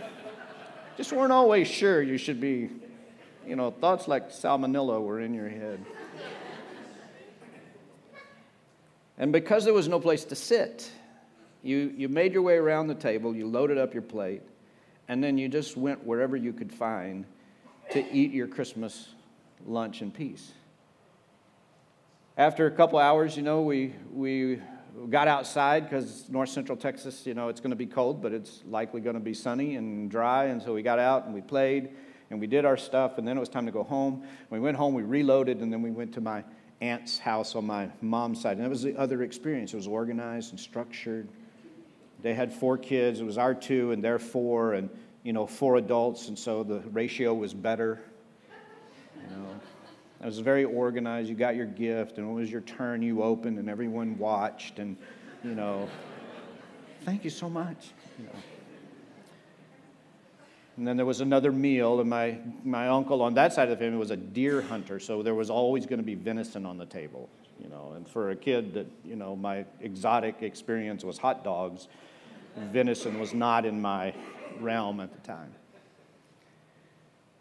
Just 0.98 1.12
weren't 1.12 1.34
always 1.34 1.68
sure 1.68 2.02
you 2.02 2.18
should 2.18 2.40
be, 2.40 2.70
you 3.46 3.58
know, 3.58 3.72
thoughts 3.72 4.08
like 4.08 4.32
salmonella 4.32 5.02
were 5.02 5.20
in 5.20 5.34
your 5.34 5.50
head. 5.50 5.86
And 9.18 9.34
because 9.34 9.66
there 9.66 9.74
was 9.74 9.90
no 9.90 10.00
place 10.00 10.24
to 10.24 10.36
sit, 10.36 10.90
you, 11.62 11.94
you 11.98 12.08
made 12.08 12.32
your 12.32 12.42
way 12.42 12.56
around 12.56 12.88
the 12.88 12.96
table, 12.96 13.36
you 13.36 13.48
loaded 13.48 13.78
up 13.78 13.94
your 13.94 14.02
plate, 14.02 14.44
and 15.10 15.22
then 15.22 15.38
you 15.38 15.50
just 15.50 15.76
went 15.76 16.06
wherever 16.06 16.38
you 16.38 16.54
could 16.54 16.72
find 16.72 17.26
to 17.92 18.14
eat 18.14 18.32
your 18.32 18.48
Christmas 18.48 19.10
lunch 19.66 20.02
in 20.02 20.12
peace. 20.12 20.52
After 22.38 22.68
a 22.68 22.72
couple 22.72 23.00
hours, 23.00 23.38
you 23.38 23.44
know, 23.44 23.62
we, 23.62 23.96
we 24.12 24.62
got 25.10 25.28
outside 25.28 25.84
because 25.84 26.28
north 26.30 26.50
central 26.50 26.78
Texas, 26.78 27.26
you 27.26 27.34
know, 27.34 27.50
it's 27.50 27.62
going 27.62 27.70
to 27.70 27.76
be 27.76 27.86
cold, 27.86 28.22
but 28.22 28.34
it's 28.34 28.62
likely 28.68 29.02
going 29.02 29.14
to 29.14 29.22
be 29.22 29.34
sunny 29.34 29.76
and 29.76 30.12
dry. 30.12 30.46
And 30.46 30.62
so 30.62 30.74
we 30.74 30.82
got 30.82 31.00
out 31.00 31.26
and 31.26 31.34
we 31.34 31.42
played 31.42 31.90
and 32.30 32.40
we 32.40 32.48
did 32.48 32.66
our 32.66 32.78
stuff. 32.78 33.18
And 33.18 33.28
then 33.28 33.38
it 33.38 33.40
was 33.40 33.50
time 33.50 33.66
to 33.66 33.72
go 33.72 33.84
home. 33.84 34.24
We 34.50 34.60
went 34.60 34.76
home, 34.78 34.94
we 34.94 35.04
reloaded, 35.04 35.62
and 35.62 35.72
then 35.72 35.82
we 35.82 35.92
went 35.92 36.14
to 36.16 36.22
my 36.22 36.44
aunt's 36.82 37.18
house 37.18 37.56
on 37.56 37.66
my 37.66 37.90
mom's 38.02 38.42
side. 38.42 38.58
And 38.58 38.66
that 38.66 38.70
was 38.70 38.84
the 38.84 38.98
other 38.98 39.24
experience. 39.24 39.74
It 39.74 39.78
was 39.78 39.88
organized 39.88 40.52
and 40.52 40.60
structured. 40.60 41.30
They 42.22 42.34
had 42.34 42.52
four 42.52 42.78
kids. 42.78 43.22
It 43.22 43.26
was 43.26 43.38
our 43.38 43.54
two 43.54 43.92
and 43.92 44.04
their 44.04 44.20
four, 44.20 44.74
and, 44.74 44.90
you 45.26 45.34
know, 45.34 45.46
four 45.46 45.76
adults. 45.76 46.30
And 46.30 46.40
so 46.40 46.64
the 46.64 46.80
ratio 46.92 47.34
was 47.34 47.54
better. 47.54 48.00
You 49.16 49.36
know, 49.36 49.50
it 50.22 50.26
was 50.26 50.40
very 50.40 50.64
organized. 50.64 51.28
You 51.28 51.36
got 51.36 51.56
your 51.58 51.66
gift, 51.66 52.18
and 52.18 52.30
it 52.30 52.34
was 52.34 52.50
your 52.50 52.62
turn. 52.62 53.02
You 53.02 53.24
opened, 53.24 53.58
and 53.58 53.70
everyone 53.70 54.18
watched, 54.18 54.80
and 54.80 54.96
you 55.44 55.56
know, 55.56 55.90
thank 57.02 57.24
you 57.24 57.30
so 57.32 57.50
much. 57.50 57.88
You 58.20 58.26
know. 58.26 58.40
And 60.78 60.86
then 60.86 60.98
there 60.98 61.06
was 61.06 61.22
another 61.22 61.52
meal, 61.52 62.02
and 62.02 62.10
my, 62.10 62.38
my 62.66 62.90
uncle 62.90 63.22
on 63.22 63.34
that 63.36 63.54
side 63.54 63.70
of 63.70 63.80
the 63.80 63.84
family 63.84 63.98
was 63.98 64.12
a 64.12 64.18
deer 64.18 64.62
hunter, 64.62 65.00
so 65.00 65.24
there 65.24 65.34
was 65.34 65.50
always 65.50 65.86
going 65.86 66.00
to 66.00 66.06
be 66.06 66.16
venison 66.16 66.66
on 66.66 66.78
the 66.78 66.86
table, 66.86 67.30
you 67.64 67.70
know. 67.70 67.94
And 67.96 68.08
for 68.08 68.32
a 68.32 68.36
kid 68.36 68.74
that, 68.74 68.86
you 69.06 69.16
know, 69.16 69.38
my 69.38 69.66
exotic 69.80 70.42
experience 70.42 71.06
was 71.06 71.18
hot 71.18 71.46
dogs, 71.46 71.88
venison 72.58 73.20
was 73.20 73.34
not 73.34 73.66
in 73.66 73.82
my 73.82 74.14
realm 74.62 75.00
at 75.00 75.14
the 75.14 75.28
time. 75.28 75.54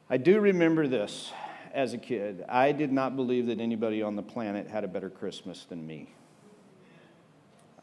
I 0.09 0.17
do 0.17 0.41
remember 0.41 0.87
this 0.87 1.33
as 1.75 1.93
a 1.93 1.99
kid, 1.99 2.45
I 2.49 2.71
did 2.71 2.93
not 2.93 3.17
believe 3.17 3.47
that 3.47 3.59
anybody 3.59 4.01
on 4.01 4.15
the 4.15 4.23
planet 4.23 4.69
had 4.69 4.85
a 4.85 4.89
better 4.89 5.11
Christmas 5.11 5.65
than 5.65 5.85
me. 5.85 6.09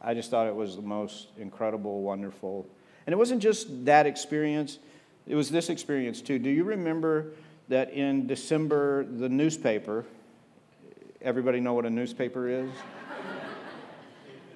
I 0.02 0.14
just 0.14 0.32
thought 0.32 0.48
it 0.48 0.56
was 0.56 0.78
the 0.78 0.82
most 0.82 1.28
incredible, 1.38 2.02
wonderful. 2.02 2.66
And 3.06 3.14
it 3.14 3.18
wasn't 3.18 3.42
just 3.42 3.86
that 3.86 4.08
experience, 4.08 4.80
it 5.28 5.36
was 5.36 5.52
this 5.52 5.70
experience 5.70 6.22
too. 6.22 6.40
Do 6.40 6.50
you 6.50 6.64
remember 6.64 7.34
that 7.68 7.92
in 7.92 8.28
December, 8.28 9.04
the 9.04 9.28
newspaper, 9.28 10.06
everybody 11.22 11.60
know 11.60 11.74
what 11.74 11.86
a 11.86 11.90
newspaper 11.90 12.48
is? 12.48 12.72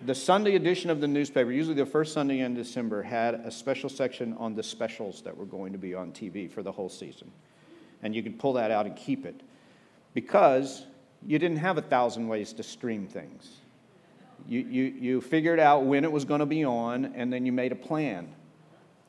The 0.06 0.16
Sunday 0.16 0.56
edition 0.56 0.90
of 0.90 1.02
the 1.02 1.08
newspaper, 1.08 1.52
usually 1.52 1.76
the 1.76 1.86
first 1.86 2.14
Sunday 2.14 2.40
in 2.40 2.54
December, 2.54 3.02
had 3.02 3.36
a 3.36 3.52
special 3.52 3.90
section 3.90 4.34
on 4.38 4.56
the 4.56 4.64
specials 4.64 5.22
that 5.24 5.36
were 5.36 5.46
going 5.46 5.72
to 5.72 5.78
be 5.78 5.94
on 5.94 6.12
TV 6.12 6.50
for 6.50 6.64
the 6.64 6.72
whole 6.72 6.90
season 6.90 7.32
and 8.06 8.16
you 8.16 8.22
could 8.22 8.38
pull 8.38 8.54
that 8.54 8.70
out 8.70 8.86
and 8.86 8.96
keep 8.96 9.26
it 9.26 9.42
because 10.14 10.86
you 11.26 11.40
didn't 11.40 11.58
have 11.58 11.80
a 11.80 11.82
thousand 11.82 12.28
ways 12.28 12.54
to 12.54 12.64
stream 12.64 13.08
things. 13.08 13.58
You, 14.48 14.60
you, 14.60 14.84
you 14.84 15.22
figured 15.22 15.60
out 15.60 15.86
when 15.86 16.04
it 16.04 16.12
was 16.12 16.24
going 16.24 16.40
to 16.40 16.46
be 16.46 16.64
on, 16.64 17.06
and 17.16 17.34
then 17.34 17.48
you 17.48 17.52
made 17.52 17.72
a 17.72 17.76
plan. 17.76 18.28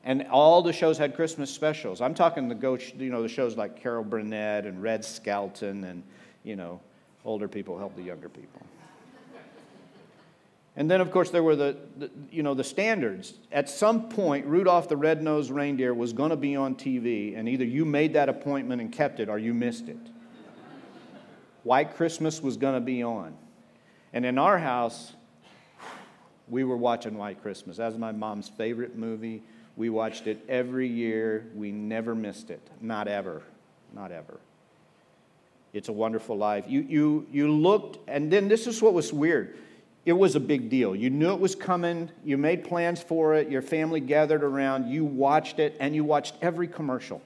And 0.03 0.27
all 0.31 0.63
the 0.63 0.73
shows 0.73 0.97
had 0.97 1.15
Christmas 1.15 1.51
specials. 1.51 2.01
I'm 2.01 2.15
talking 2.15 2.49
the 2.49 2.55
go, 2.55 2.79
you 2.97 3.11
know, 3.11 3.21
the 3.21 3.29
shows 3.29 3.55
like 3.55 3.79
Carol 3.79 4.03
Burnett 4.03 4.65
and 4.65 4.83
Red 4.83 5.05
Skelton, 5.05 5.85
and 5.85 6.03
you 6.43 6.57
know, 6.57 6.81
older 7.25 7.49
people 7.49 7.77
help 7.77 7.97
the 7.97 8.03
younger 8.03 8.31
people. 8.31 8.63
And 10.77 10.91
then, 10.91 11.01
of 11.01 11.11
course, 11.11 11.31
there 11.31 11.43
were 11.43 11.57
the, 11.57 11.77
the, 11.97 12.11
you 12.31 12.43
know, 12.43 12.53
the 12.53 12.65
standards. 12.65 13.33
At 13.51 13.71
some 13.71 14.11
point, 14.11 14.45
Rudolph 14.45 14.89
the 14.89 14.97
Red-Nosed 14.97 15.51
Reindeer 15.51 15.95
was 15.95 16.13
going 16.13 16.31
to 16.31 16.37
be 16.37 16.55
on 16.55 16.75
TV, 16.75 17.37
and 17.37 17.49
either 17.49 17.65
you 17.65 17.87
made 17.87 18.13
that 18.13 18.29
appointment 18.29 18.83
and 18.83 18.93
kept 18.93 19.19
it 19.19 19.31
or 19.31 19.39
you 19.39 19.55
missed 19.55 19.89
it. 19.89 19.97
White 21.63 21.97
Christmas 21.97 22.43
was 22.43 22.59
going 22.59 22.75
to 22.75 22.81
be 22.81 23.03
on. 23.03 23.35
And 24.13 24.27
in 24.27 24.39
our 24.39 24.59
house, 24.59 25.15
we 26.49 26.63
were 26.63 26.77
watching 26.77 27.17
White 27.17 27.43
Christmas. 27.43 27.79
That 27.79 27.87
was 27.87 27.99
my 27.99 28.13
mom's 28.13 28.49
favorite 28.49 28.97
movie. 28.97 29.43
We 29.77 29.89
watched 29.89 30.27
it 30.27 30.45
every 30.49 30.87
year. 30.87 31.47
We 31.55 31.73
never 31.73 32.15
missed 32.15 32.51
it. 32.51 32.61
Not 32.81 33.09
ever. 33.09 33.43
Not 33.95 34.13
ever. 34.13 34.39
It's 35.73 35.89
a 35.89 35.93
wonderful 35.93 36.37
life. 36.37 36.67
You, 36.69 36.83
you, 36.83 37.27
you 37.33 37.51
looked, 37.51 37.99
and 38.09 38.31
then 38.31 38.49
this 38.49 38.67
is 38.67 38.81
what 38.81 38.93
was 38.93 39.13
weird 39.13 39.57
it 40.07 40.13
was 40.13 40.37
a 40.37 40.41
big 40.41 40.71
deal. 40.71 40.95
You 40.95 41.11
knew 41.11 41.33
it 41.33 41.41
was 41.41 41.57
coming, 41.57 42.11
you 42.25 42.39
made 42.39 42.65
plans 42.65 43.03
for 43.03 43.35
it, 43.35 43.51
your 43.51 43.61
family 43.61 43.99
gathered 43.99 44.45
around, 44.45 44.89
you 44.89 45.05
watched 45.05 45.59
it, 45.59 45.77
and 45.81 45.97
you 45.97 46.05
watched 46.05 46.37
every 46.41 46.69
commercial. 46.69 47.21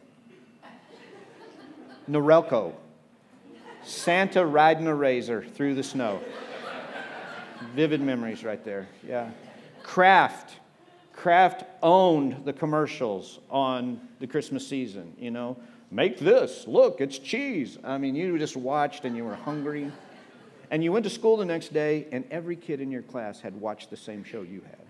Norelco, 2.11 2.73
Santa 3.85 4.45
riding 4.45 4.87
a 4.87 4.95
razor 4.95 5.45
through 5.55 5.75
the 5.75 5.83
snow. 5.83 6.21
Vivid 7.75 8.01
memories 8.01 8.43
right 8.45 8.65
there, 8.65 8.89
yeah. 9.07 9.31
Kraft, 9.83 10.55
Kraft 11.13 11.65
owned 11.83 12.47
the 12.47 12.53
commercials 12.55 13.41
on 13.51 14.01
the 14.21 14.27
Christmas 14.27 14.67
season, 14.67 15.13
you 15.19 15.31
know. 15.31 15.59
Make 15.91 16.19
this, 16.19 16.67
look, 16.67 17.03
it's 17.03 17.19
cheese. 17.19 17.77
I 17.85 17.99
mean, 17.99 18.15
you 18.15 18.39
just 18.39 18.57
watched 18.57 19.05
and 19.05 19.15
you 19.15 19.25
were 19.25 19.35
hungry. 19.35 19.93
And 20.71 20.85
you 20.85 20.93
went 20.93 21.05
to 21.05 21.11
school 21.11 21.37
the 21.37 21.45
next 21.45 21.73
day, 21.73 22.07
and 22.13 22.25
every 22.31 22.55
kid 22.55 22.81
in 22.81 22.91
your 22.93 23.03
class 23.03 23.41
had 23.41 23.61
watched 23.61 23.91
the 23.91 23.97
same 23.97 24.23
show 24.23 24.43
you 24.43 24.63
had. 24.63 24.87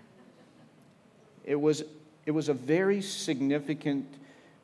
It 1.43 1.59
was, 1.59 1.83
it 2.25 2.31
was 2.31 2.49
a 2.49 2.53
very 2.53 3.01
significant 3.01 4.05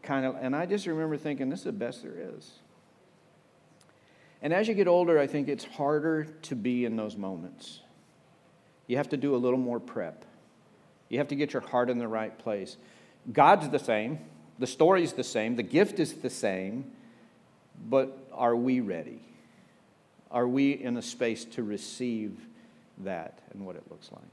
kind 0.04 0.26
of, 0.26 0.36
and 0.40 0.56
I 0.56 0.68
just 0.68 0.86
remember 0.86 1.18
thinking, 1.18 1.50
this 1.50 1.60
is 1.60 1.66
the 1.66 1.72
best 1.72 2.04
there 2.04 2.14
is. 2.16 2.52
And 4.44 4.54
as 4.54 4.68
you 4.68 4.76
get 4.76 4.88
older, 4.88 5.18
I 5.18 5.26
think 5.26 5.48
it's 5.48 5.66
harder 5.66 6.26
to 6.44 6.56
be 6.56 6.86
in 6.86 6.96
those 6.96 7.18
moments. 7.18 7.82
You 8.86 8.98
have 8.98 9.10
to 9.10 9.18
do 9.18 9.36
a 9.36 9.38
little 9.38 9.60
more 9.60 9.80
prep. 9.80 10.24
You 11.10 11.18
have 11.18 11.30
to 11.30 11.36
get 11.36 11.54
your 11.54 11.64
heart 11.64 11.90
in 11.90 11.98
the 11.98 12.08
right 12.08 12.38
place. 12.38 12.78
God's 13.34 13.70
the 13.70 13.80
same, 13.80 14.20
the 14.60 14.68
story's 14.68 15.14
the 15.14 15.24
same, 15.24 15.56
the 15.56 15.64
gift 15.64 16.00
is 16.00 16.14
the 16.14 16.30
same, 16.30 16.92
but 17.90 18.28
are 18.32 18.56
we 18.56 18.80
ready? 18.80 19.22
Are 20.32 20.48
we 20.48 20.72
in 20.72 20.98
a 20.98 21.02
space 21.02 21.46
to 21.46 21.64
receive 21.64 22.38
that 23.00 23.40
and 23.54 23.66
what 23.66 23.76
it 23.76 23.84
looks 23.90 24.10
like? 24.12 24.24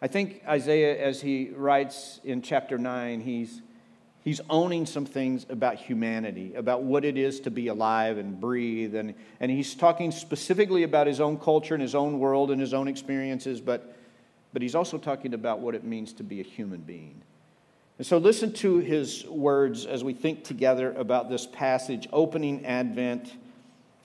I 0.00 0.06
think 0.06 0.42
Isaiah, 0.46 1.04
as 1.04 1.20
he 1.20 1.50
writes 1.54 2.20
in 2.22 2.40
chapter 2.40 2.78
9, 2.78 3.20
he's, 3.20 3.62
he's 4.22 4.40
owning 4.48 4.86
some 4.86 5.04
things 5.04 5.44
about 5.48 5.76
humanity, 5.76 6.54
about 6.54 6.82
what 6.82 7.04
it 7.04 7.16
is 7.16 7.40
to 7.40 7.50
be 7.50 7.66
alive 7.66 8.16
and 8.16 8.40
breathe. 8.40 8.94
And, 8.94 9.14
and 9.40 9.50
he's 9.50 9.74
talking 9.74 10.12
specifically 10.12 10.84
about 10.84 11.08
his 11.08 11.20
own 11.20 11.38
culture 11.38 11.74
and 11.74 11.82
his 11.82 11.96
own 11.96 12.20
world 12.20 12.52
and 12.52 12.60
his 12.60 12.74
own 12.74 12.86
experiences, 12.86 13.60
but, 13.60 13.96
but 14.52 14.62
he's 14.62 14.76
also 14.76 14.98
talking 14.98 15.34
about 15.34 15.58
what 15.58 15.74
it 15.74 15.82
means 15.82 16.12
to 16.14 16.22
be 16.22 16.40
a 16.40 16.44
human 16.44 16.80
being. 16.80 17.20
And 17.98 18.06
so 18.06 18.18
listen 18.18 18.52
to 18.54 18.78
his 18.78 19.26
words 19.26 19.84
as 19.84 20.04
we 20.04 20.12
think 20.12 20.44
together 20.44 20.92
about 20.92 21.28
this 21.28 21.46
passage 21.46 22.08
opening 22.12 22.64
Advent. 22.64 23.32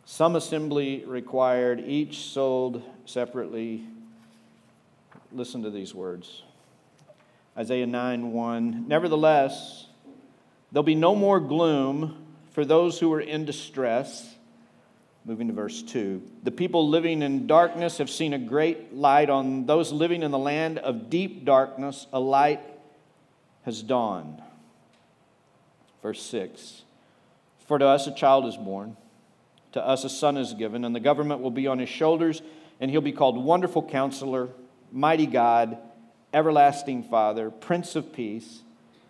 Some 0.05 0.35
assembly 0.35 1.03
required, 1.05 1.79
each 1.79 2.19
sold 2.25 2.81
separately. 3.05 3.85
Listen 5.31 5.63
to 5.63 5.69
these 5.69 5.95
words 5.95 6.43
Isaiah 7.57 7.87
9 7.87 8.33
1. 8.33 8.87
Nevertheless, 8.87 9.87
there'll 10.71 10.83
be 10.83 10.95
no 10.95 11.15
more 11.15 11.39
gloom 11.39 12.17
for 12.51 12.65
those 12.65 12.99
who 12.99 13.11
are 13.13 13.21
in 13.21 13.45
distress. 13.45 14.35
Moving 15.25 15.47
to 15.47 15.53
verse 15.53 15.81
2. 15.81 16.21
The 16.43 16.51
people 16.51 16.89
living 16.89 17.21
in 17.21 17.47
darkness 17.47 17.99
have 17.99 18.09
seen 18.09 18.33
a 18.33 18.39
great 18.39 18.93
light. 18.93 19.29
On 19.29 19.65
those 19.65 19.93
living 19.93 20.21
in 20.21 20.31
the 20.31 20.37
land 20.37 20.79
of 20.79 21.09
deep 21.09 21.45
darkness, 21.45 22.07
a 22.11 22.19
light 22.19 22.59
has 23.63 23.81
dawned. 23.81 24.41
Verse 26.01 26.21
6 26.21 26.83
For 27.65 27.79
to 27.79 27.85
us 27.87 28.05
a 28.05 28.13
child 28.13 28.45
is 28.45 28.57
born, 28.57 28.97
to 29.73 29.85
us 29.85 30.03
a 30.03 30.09
son 30.09 30.37
is 30.37 30.53
given, 30.53 30.85
and 30.85 30.95
the 30.95 30.99
government 30.99 31.41
will 31.41 31.51
be 31.51 31.67
on 31.67 31.79
his 31.79 31.89
shoulders, 31.89 32.41
and 32.79 32.89
he'll 32.89 33.01
be 33.01 33.11
called 33.11 33.43
Wonderful 33.43 33.83
Counselor, 33.83 34.49
Mighty 34.91 35.25
God, 35.25 35.77
Everlasting 36.33 37.03
Father, 37.03 37.49
Prince 37.51 37.95
of 37.95 38.13
Peace. 38.13 38.61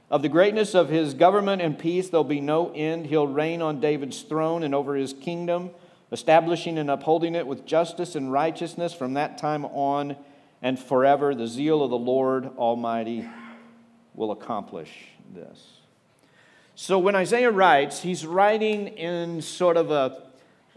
Of 0.10 0.22
the 0.22 0.30
greatness 0.30 0.76
of 0.76 0.90
his 0.90 1.14
government 1.14 1.62
and 1.62 1.78
peace, 1.78 2.10
there'll 2.10 2.24
be 2.24 2.42
no 2.42 2.72
end. 2.74 3.08
He'll 3.08 3.28
reign 3.28 3.62
on 3.62 3.80
David's 3.80 4.22
throne 4.22 4.64
and 4.64 4.76
over 4.76 4.96
his 4.96 5.14
kingdom, 5.14 5.72
establishing 6.12 6.78
and 6.78 6.90
upholding 6.90 7.36
it 7.36 7.48
with 7.48 7.66
justice 7.66 8.16
and 8.16 8.32
righteousness 8.32 8.94
from 8.94 9.16
that 9.16 9.38
time 9.38 9.66
on 9.66 10.16
and 10.62 10.78
forever. 10.78 11.34
The 11.34 11.48
zeal 11.48 11.82
of 11.84 11.90
the 11.90 11.98
Lord 11.98 12.56
Almighty 12.58 13.28
will 14.14 14.32
accomplish 14.32 14.92
this. 15.34 15.80
So 16.76 17.00
when 17.00 17.16
Isaiah 17.16 17.52
writes, 17.52 18.02
he's 18.02 18.26
writing 18.26 18.88
in 18.90 19.42
sort 19.42 19.78
of 19.78 19.92
a, 19.92 20.24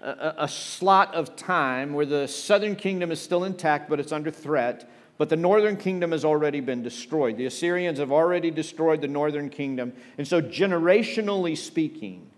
a, 0.03 0.35
a, 0.38 0.49
slot 0.49 1.15
of 1.15 1.37
time 1.37 1.95
where 1.95 2.07
the 2.07 2.29
southern 2.29 2.76
kingdom 2.76 3.11
is 3.11 3.21
still 3.21 3.45
intact, 3.45 3.88
but 3.88 3.99
it's 3.99 4.12
under 4.12 4.31
threat. 4.31 4.88
But 5.19 5.31
the 5.31 5.37
northern 5.37 5.76
kingdom 5.76 6.12
has 6.12 6.25
already 6.25 6.61
been 6.61 6.83
destroyed. 6.83 7.38
The 7.38 7.47
Assyrians 7.47 7.99
have 7.99 8.12
already 8.12 8.50
destroyed 8.50 9.00
the 9.00 9.09
northern 9.09 9.49
kingdom. 9.49 9.95
And 10.19 10.29
so, 10.29 10.43
generationally 10.43 11.57
speaking, 11.57 12.31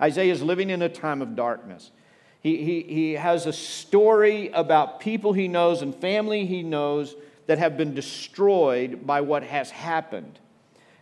Isaiah 0.00 0.32
is 0.32 0.42
living 0.42 0.70
in 0.70 0.80
a 0.80 0.88
time 0.88 1.20
of 1.20 1.36
darkness. 1.36 1.90
He, 2.40 2.64
he, 2.64 2.82
he 2.82 3.12
has 3.12 3.46
a 3.46 3.52
story 3.52 4.48
about 4.48 4.98
people 4.98 5.32
he 5.32 5.46
knows 5.46 5.82
and 5.82 5.94
family 5.94 6.46
he 6.46 6.62
knows 6.62 7.14
that 7.46 7.58
have 7.58 7.76
been 7.76 7.94
destroyed 7.94 9.06
by 9.06 9.20
what 9.20 9.42
has 9.42 9.70
happened. 9.70 10.38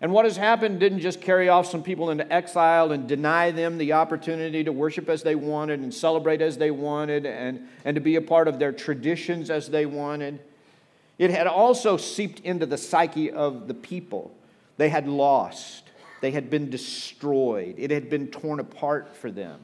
And 0.01 0.13
what 0.13 0.25
has 0.25 0.39
happened 0.39 0.81
didn't 0.81 1.01
just 1.01 1.21
carry 1.21 1.51
off 1.51 1.67
some 1.67 1.83
people 1.83 2.11
into 2.11 2.31
exile 2.33 2.93
and 2.93 3.07
deny 3.07 3.51
them 3.51 3.77
the 3.77 3.93
opportunity 3.93 4.65
to 4.65 4.73
worship 4.73 5.11
as 5.11 5.23
they 5.23 5.35
wanted 5.35 5.81
and 5.81 5.93
celebrate 5.93 6.41
as 6.41 6.57
they 6.57 6.71
wanted 6.71 7.27
and, 7.27 7.69
and 7.85 7.95
to 7.97 8.01
be 8.01 8.17
a 8.17 8.23
part 8.23 8.49
of 8.49 8.59
their 8.59 8.73
traditions 8.73 9.51
as 9.51 9.69
they 9.69 9.85
wanted. 9.85 10.41
It 11.19 11.31
had 11.31 11.47
also 11.47 11.99
seeped 11.99 12.41
into 12.41 12.65
the 12.65 12.79
psyche 12.79 13.31
of 13.31 13.69
the 13.69 13.75
people. 13.75 14.35
They 14.79 14.89
had 14.89 15.07
lost, 15.07 15.85
they 16.23 16.31
had 16.31 16.49
been 16.49 16.71
destroyed, 16.71 17.75
it 17.77 17.91
had 17.91 18.09
been 18.09 18.29
torn 18.29 18.59
apart 18.59 19.15
for 19.15 19.31
them. 19.31 19.61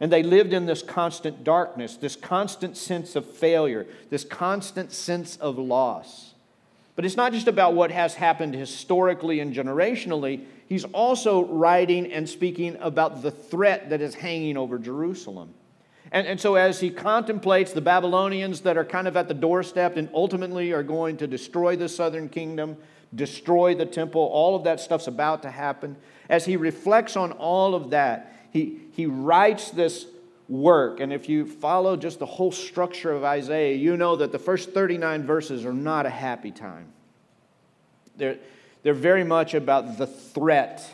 And 0.00 0.10
they 0.10 0.24
lived 0.24 0.52
in 0.52 0.66
this 0.66 0.82
constant 0.82 1.44
darkness, 1.44 1.94
this 1.96 2.16
constant 2.16 2.76
sense 2.76 3.14
of 3.14 3.24
failure, 3.24 3.86
this 4.10 4.24
constant 4.24 4.90
sense 4.90 5.36
of 5.36 5.56
loss. 5.58 6.31
But 6.94 7.04
it's 7.04 7.16
not 7.16 7.32
just 7.32 7.48
about 7.48 7.74
what 7.74 7.90
has 7.90 8.14
happened 8.14 8.54
historically 8.54 9.40
and 9.40 9.54
generationally. 9.54 10.44
He's 10.68 10.84
also 10.84 11.44
writing 11.44 12.12
and 12.12 12.28
speaking 12.28 12.76
about 12.80 13.22
the 13.22 13.30
threat 13.30 13.90
that 13.90 14.02
is 14.02 14.14
hanging 14.14 14.56
over 14.56 14.78
Jerusalem. 14.78 15.54
And, 16.10 16.26
and 16.26 16.38
so, 16.38 16.56
as 16.56 16.80
he 16.80 16.90
contemplates 16.90 17.72
the 17.72 17.80
Babylonians 17.80 18.60
that 18.62 18.76
are 18.76 18.84
kind 18.84 19.08
of 19.08 19.16
at 19.16 19.28
the 19.28 19.34
doorstep 19.34 19.96
and 19.96 20.10
ultimately 20.12 20.72
are 20.72 20.82
going 20.82 21.16
to 21.18 21.26
destroy 21.26 21.76
the 21.76 21.88
southern 21.88 22.28
kingdom, 22.28 22.76
destroy 23.14 23.74
the 23.74 23.86
temple, 23.86 24.20
all 24.20 24.54
of 24.54 24.64
that 24.64 24.78
stuff's 24.78 25.06
about 25.06 25.42
to 25.42 25.50
happen. 25.50 25.96
As 26.28 26.44
he 26.44 26.56
reflects 26.56 27.16
on 27.16 27.32
all 27.32 27.74
of 27.74 27.90
that, 27.90 28.36
he, 28.50 28.80
he 28.92 29.06
writes 29.06 29.70
this 29.70 30.06
work. 30.52 31.00
And 31.00 31.12
if 31.12 31.30
you 31.30 31.46
follow 31.46 31.96
just 31.96 32.18
the 32.18 32.26
whole 32.26 32.52
structure 32.52 33.10
of 33.10 33.24
Isaiah, 33.24 33.74
you 33.74 33.96
know 33.96 34.16
that 34.16 34.32
the 34.32 34.38
first 34.38 34.72
39 34.72 35.24
verses 35.24 35.64
are 35.64 35.72
not 35.72 36.04
a 36.04 36.10
happy 36.10 36.50
time. 36.50 36.92
They're, 38.16 38.36
they're 38.82 38.92
very 38.92 39.24
much 39.24 39.54
about 39.54 39.96
the 39.96 40.06
threat 40.06 40.86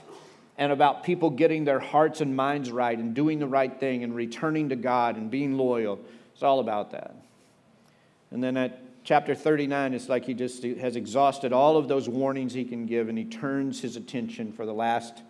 and 0.56 0.70
about 0.70 1.02
people 1.02 1.30
getting 1.30 1.64
their 1.64 1.80
hearts 1.80 2.20
and 2.20 2.36
minds 2.36 2.70
right 2.70 2.96
and 2.96 3.14
doing 3.14 3.40
the 3.40 3.48
right 3.48 3.80
thing 3.80 4.04
and 4.04 4.14
returning 4.14 4.68
to 4.68 4.76
God 4.76 5.16
and 5.16 5.28
being 5.28 5.58
loyal. 5.58 5.98
It's 6.34 6.44
all 6.44 6.60
about 6.60 6.92
that. 6.92 7.16
And 8.30 8.42
then 8.42 8.56
at 8.56 8.80
chapter 9.02 9.34
39, 9.34 9.92
it's 9.92 10.08
like 10.08 10.24
he 10.24 10.34
just 10.34 10.62
has 10.62 10.94
exhausted 10.94 11.52
all 11.52 11.76
of 11.76 11.88
those 11.88 12.08
warnings 12.08 12.52
he 12.52 12.64
can 12.64 12.86
give 12.86 13.08
and 13.08 13.18
he 13.18 13.24
turns 13.24 13.80
his 13.80 13.96
attention 13.96 14.52
for 14.52 14.66
the 14.66 14.74
last 14.74 15.20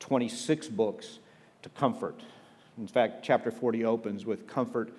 26 0.00 0.66
books 0.68 1.20
to 1.62 1.68
comfort 1.68 2.20
in 2.80 2.86
fact, 2.86 3.22
chapter 3.22 3.50
40 3.50 3.84
opens 3.84 4.24
with 4.24 4.46
Comfort, 4.46 4.90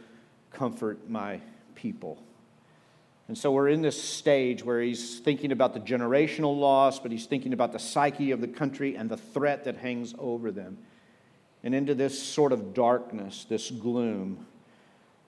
comfort 0.51 1.09
my 1.09 1.41
people. 1.73 2.21
And 3.27 3.35
so 3.35 3.51
we're 3.51 3.69
in 3.69 3.81
this 3.81 4.01
stage 4.01 4.63
where 4.63 4.81
he's 4.81 5.19
thinking 5.19 5.51
about 5.51 5.73
the 5.73 5.79
generational 5.79 6.59
loss, 6.59 6.99
but 6.99 7.11
he's 7.11 7.25
thinking 7.25 7.53
about 7.53 7.71
the 7.71 7.79
psyche 7.79 8.31
of 8.31 8.41
the 8.41 8.47
country 8.47 8.95
and 8.95 9.09
the 9.09 9.17
threat 9.17 9.63
that 9.63 9.77
hangs 9.77 10.13
over 10.19 10.51
them. 10.51 10.77
And 11.63 11.73
into 11.73 11.95
this 11.95 12.21
sort 12.21 12.51
of 12.51 12.73
darkness, 12.73 13.45
this 13.49 13.71
gloom, 13.71 14.45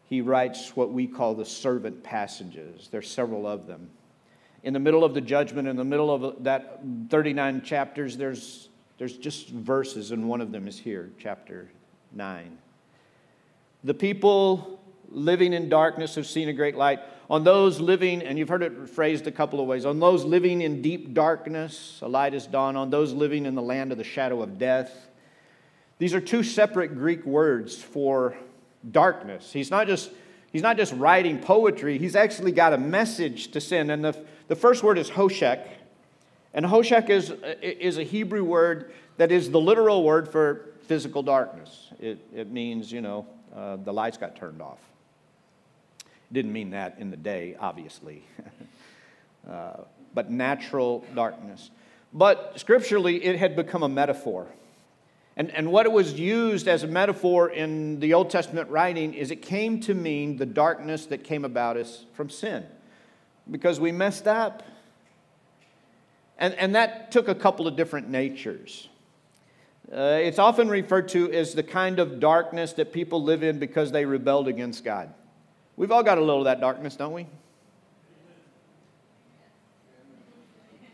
he 0.05 0.21
writes 0.21 0.75
what 0.75 0.91
we 0.91 1.07
call 1.07 1.33
the 1.33 1.45
servant 1.45 2.03
passages. 2.03 2.87
There's 2.91 3.09
several 3.09 3.47
of 3.47 3.65
them. 3.65 3.89
In 4.61 4.73
the 4.73 4.79
middle 4.79 5.03
of 5.03 5.13
the 5.13 5.21
judgment, 5.21 5.67
in 5.67 5.75
the 5.75 5.83
middle 5.83 6.13
of 6.13 6.43
that 6.43 6.81
39 7.09 7.63
chapters, 7.63 8.15
there's, 8.15 8.69
there's 8.99 9.17
just 9.17 9.49
verses, 9.49 10.11
and 10.11 10.29
one 10.29 10.41
of 10.41 10.51
them 10.51 10.67
is 10.67 10.77
here, 10.77 11.11
chapter 11.17 11.69
9. 12.15 12.57
The 13.83 13.93
people 13.93 14.79
living 15.09 15.53
in 15.53 15.69
darkness 15.69 16.15
have 16.15 16.25
seen 16.25 16.49
a 16.49 16.53
great 16.53 16.75
light. 16.75 16.99
On 17.29 17.43
those 17.43 17.79
living, 17.79 18.21
and 18.21 18.37
you've 18.37 18.49
heard 18.49 18.63
it 18.63 18.89
phrased 18.89 19.27
a 19.27 19.31
couple 19.31 19.59
of 19.59 19.67
ways, 19.67 19.85
on 19.85 19.99
those 19.99 20.23
living 20.23 20.61
in 20.61 20.81
deep 20.81 21.13
darkness, 21.13 21.99
a 22.01 22.07
light 22.07 22.33
is 22.33 22.45
dawned. 22.45 22.77
On 22.77 22.89
those 22.89 23.13
living 23.13 23.45
in 23.45 23.55
the 23.55 23.61
land 23.61 23.91
of 23.91 23.97
the 23.97 24.03
shadow 24.03 24.41
of 24.41 24.57
death. 24.57 25.09
These 25.99 26.13
are 26.13 26.21
two 26.21 26.43
separate 26.43 26.95
Greek 26.95 27.25
words 27.25 27.81
for 27.81 28.35
darkness. 28.91 29.53
He's 29.53 29.71
not 29.71 29.87
just, 29.87 30.11
he's 30.51 30.61
not 30.61 30.75
just 30.77 30.93
writing 30.93 31.39
poetry, 31.39 31.97
he's 31.97 32.15
actually 32.15 32.51
got 32.51 32.73
a 32.73 32.77
message 32.77 33.51
to 33.51 33.61
send. 33.61 33.89
And 33.89 34.03
the, 34.03 34.25
the 34.47 34.55
first 34.55 34.83
word 34.83 34.97
is 34.97 35.09
Hoshek. 35.09 35.65
And 36.53 36.65
Hoshek 36.65 37.09
is, 37.09 37.33
is 37.61 37.97
a 37.97 38.03
Hebrew 38.03 38.43
word 38.43 38.93
that 39.17 39.31
is 39.31 39.49
the 39.49 39.59
literal 39.59 40.03
word 40.03 40.29
for 40.29 40.72
physical 40.87 41.23
darkness. 41.23 41.89
It, 41.99 42.19
it 42.33 42.51
means, 42.51 42.91
you 42.91 43.01
know, 43.01 43.25
uh, 43.55 43.77
the 43.77 43.93
lights 43.93 44.17
got 44.17 44.35
turned 44.35 44.61
off. 44.61 44.79
Didn't 46.31 46.53
mean 46.53 46.71
that 46.71 46.95
in 46.99 47.11
the 47.11 47.17
day, 47.17 47.55
obviously, 47.59 48.23
uh, 49.49 49.81
but 50.13 50.31
natural 50.31 51.05
darkness. 51.13 51.69
But 52.11 52.59
scripturally, 52.59 53.23
it 53.23 53.37
had 53.37 53.55
become 53.55 53.83
a 53.83 53.89
metaphor. 53.89 54.47
And, 55.35 55.49
and 55.51 55.71
what 55.71 55.85
it 55.85 55.91
was 55.91 56.13
used 56.13 56.67
as 56.67 56.83
a 56.83 56.87
metaphor 56.87 57.49
in 57.49 57.99
the 57.99 58.13
Old 58.13 58.29
Testament 58.29 58.69
writing 58.69 59.13
is 59.13 59.31
it 59.31 59.41
came 59.41 59.79
to 59.81 59.93
mean 59.93 60.37
the 60.37 60.45
darkness 60.45 61.07
that 61.07 61.23
came 61.23 61.43
about 61.43 61.75
us 61.75 62.05
from 62.13 62.29
sin 62.29 62.65
because 63.49 63.79
we 63.79 63.91
messed 63.91 64.27
up. 64.27 64.63
And, 66.37 66.53
and 66.55 66.75
that 66.75 67.11
took 67.11 67.27
a 67.27 67.35
couple 67.35 67.67
of 67.67 67.75
different 67.75 68.09
natures. 68.09 68.89
Uh, 69.91 70.19
it's 70.21 70.39
often 70.39 70.69
referred 70.69 71.09
to 71.09 71.31
as 71.31 71.53
the 71.53 71.63
kind 71.63 71.99
of 71.99 72.19
darkness 72.19 72.73
that 72.73 72.93
people 72.93 73.21
live 73.21 73.43
in 73.43 73.59
because 73.59 73.91
they 73.91 74.05
rebelled 74.05 74.47
against 74.47 74.83
God. 74.83 75.13
We've 75.75 75.91
all 75.91 76.03
got 76.03 76.17
a 76.17 76.21
little 76.21 76.39
of 76.39 76.45
that 76.45 76.61
darkness, 76.61 76.95
don't 76.95 77.13
we? 77.13 77.27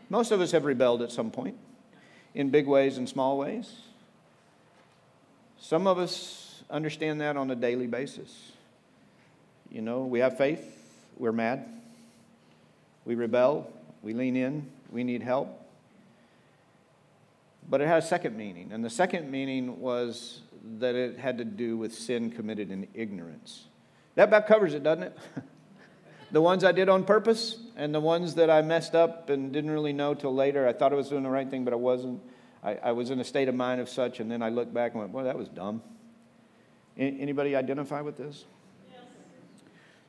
Most 0.08 0.32
of 0.32 0.40
us 0.40 0.50
have 0.50 0.64
rebelled 0.64 1.02
at 1.02 1.12
some 1.12 1.30
point, 1.30 1.56
in 2.34 2.50
big 2.50 2.66
ways 2.66 2.98
and 2.98 3.08
small 3.08 3.38
ways. 3.38 3.72
Some 5.58 5.86
of 5.86 5.98
us 5.98 6.64
understand 6.68 7.20
that 7.20 7.36
on 7.36 7.50
a 7.50 7.54
daily 7.54 7.86
basis. 7.86 8.52
You 9.70 9.82
know, 9.82 10.00
we 10.00 10.18
have 10.18 10.36
faith, 10.36 10.64
we're 11.16 11.30
mad, 11.30 11.64
we 13.04 13.14
rebel, 13.14 13.72
we 14.02 14.14
lean 14.14 14.34
in, 14.34 14.68
we 14.90 15.04
need 15.04 15.22
help. 15.22 15.59
But 17.68 17.80
it 17.80 17.86
had 17.86 17.98
a 17.98 18.06
second 18.06 18.36
meaning, 18.36 18.72
and 18.72 18.84
the 18.84 18.90
second 18.90 19.30
meaning 19.30 19.80
was 19.80 20.40
that 20.78 20.94
it 20.94 21.18
had 21.18 21.38
to 21.38 21.44
do 21.44 21.76
with 21.76 21.94
sin 21.94 22.30
committed 22.30 22.70
in 22.70 22.88
ignorance. 22.94 23.66
That 24.16 24.28
about 24.28 24.46
covers 24.46 24.74
it, 24.74 24.82
doesn't 24.82 25.04
it? 25.04 25.18
the 26.32 26.40
ones 26.40 26.64
I 26.64 26.72
did 26.72 26.88
on 26.88 27.04
purpose 27.04 27.58
and 27.76 27.94
the 27.94 28.00
ones 28.00 28.34
that 28.34 28.50
I 28.50 28.62
messed 28.62 28.94
up 28.94 29.30
and 29.30 29.52
didn't 29.52 29.70
really 29.70 29.92
know 29.92 30.14
till 30.14 30.34
later. 30.34 30.66
I 30.66 30.72
thought 30.72 30.92
I 30.92 30.96
was 30.96 31.08
doing 31.08 31.22
the 31.22 31.30
right 31.30 31.48
thing, 31.48 31.64
but 31.64 31.72
I 31.72 31.76
wasn't. 31.76 32.20
I, 32.62 32.74
I 32.76 32.92
was 32.92 33.10
in 33.10 33.20
a 33.20 33.24
state 33.24 33.48
of 33.48 33.54
mind 33.54 33.80
of 33.80 33.88
such, 33.88 34.20
and 34.20 34.30
then 34.30 34.42
I 34.42 34.48
looked 34.48 34.74
back 34.74 34.92
and 34.92 35.00
went, 35.00 35.12
"Boy, 35.12 35.24
that 35.24 35.38
was 35.38 35.48
dumb." 35.48 35.82
Anybody 36.96 37.56
identify 37.56 38.02
with 38.02 38.18
this? 38.18 38.44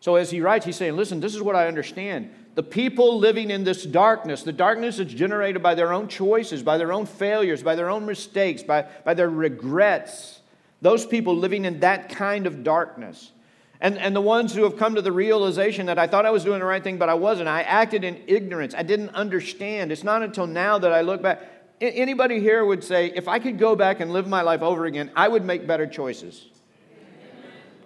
So 0.02 0.16
as 0.16 0.32
he 0.32 0.42
writes, 0.42 0.66
he's 0.66 0.76
saying, 0.76 0.98
listen, 0.98 1.20
this 1.20 1.36
is 1.36 1.42
what 1.42 1.56
I 1.56 1.68
understand. 1.68 2.32
The 2.54 2.64
people 2.64 3.18
living 3.18 3.50
in 3.50 3.64
this 3.64 3.86
darkness, 3.86 4.44
the 4.44 4.52
darkness 4.52 4.98
that's 4.98 5.14
generated 5.14 5.64
by 5.64 5.74
their 5.74 5.94
own 5.94 6.10
choices, 6.10 6.62
by 6.62 6.78
their 6.78 6.92
own 6.92 7.06
failures, 7.06 7.64
by 7.64 7.76
their 7.76 7.90
own 7.90 8.06
mistakes, 8.06 8.62
by, 8.62 8.88
by 9.06 9.14
their 9.14 9.30
regrets, 9.30 10.42
those 10.82 11.06
people 11.06 11.38
living 11.38 11.64
in 11.64 11.80
that 11.80 12.10
kind 12.10 12.46
of 12.48 12.64
darkness. 12.64 13.32
And, 13.80 13.98
and 13.98 14.16
the 14.16 14.22
ones 14.22 14.54
who 14.54 14.64
have 14.64 14.78
come 14.78 14.96
to 14.96 15.02
the 15.02 15.12
realization 15.12 15.86
that 15.86 15.98
I 15.98 16.08
thought 16.08 16.26
I 16.26 16.30
was 16.30 16.44
doing 16.44 16.60
the 16.60 16.66
right 16.66 16.84
thing, 16.84 16.98
but 16.98 17.10
I 17.10 17.14
wasn't. 17.14 17.48
I 17.48 17.62
acted 17.64 18.04
in 18.04 18.22
ignorance. 18.28 18.76
I 18.76 18.84
didn't 18.84 19.10
understand. 19.10 19.92
It's 19.92 20.04
not 20.04 20.22
until 20.22 20.46
now 20.46 20.78
that 20.78 20.92
I 20.92 21.02
look 21.02 21.22
back. 21.22 21.42
Anybody 21.80 22.40
here 22.40 22.64
would 22.64 22.84
say, 22.84 23.12
if 23.16 23.28
I 23.28 23.40
could 23.40 23.58
go 23.58 23.76
back 23.76 24.02
and 24.02 24.12
live 24.12 24.28
my 24.28 24.42
life 24.42 24.62
over 24.62 24.86
again, 24.86 25.10
I 25.16 25.28
would 25.28 25.46
make 25.46 25.66
better 25.66 25.88
choices. 25.88 26.48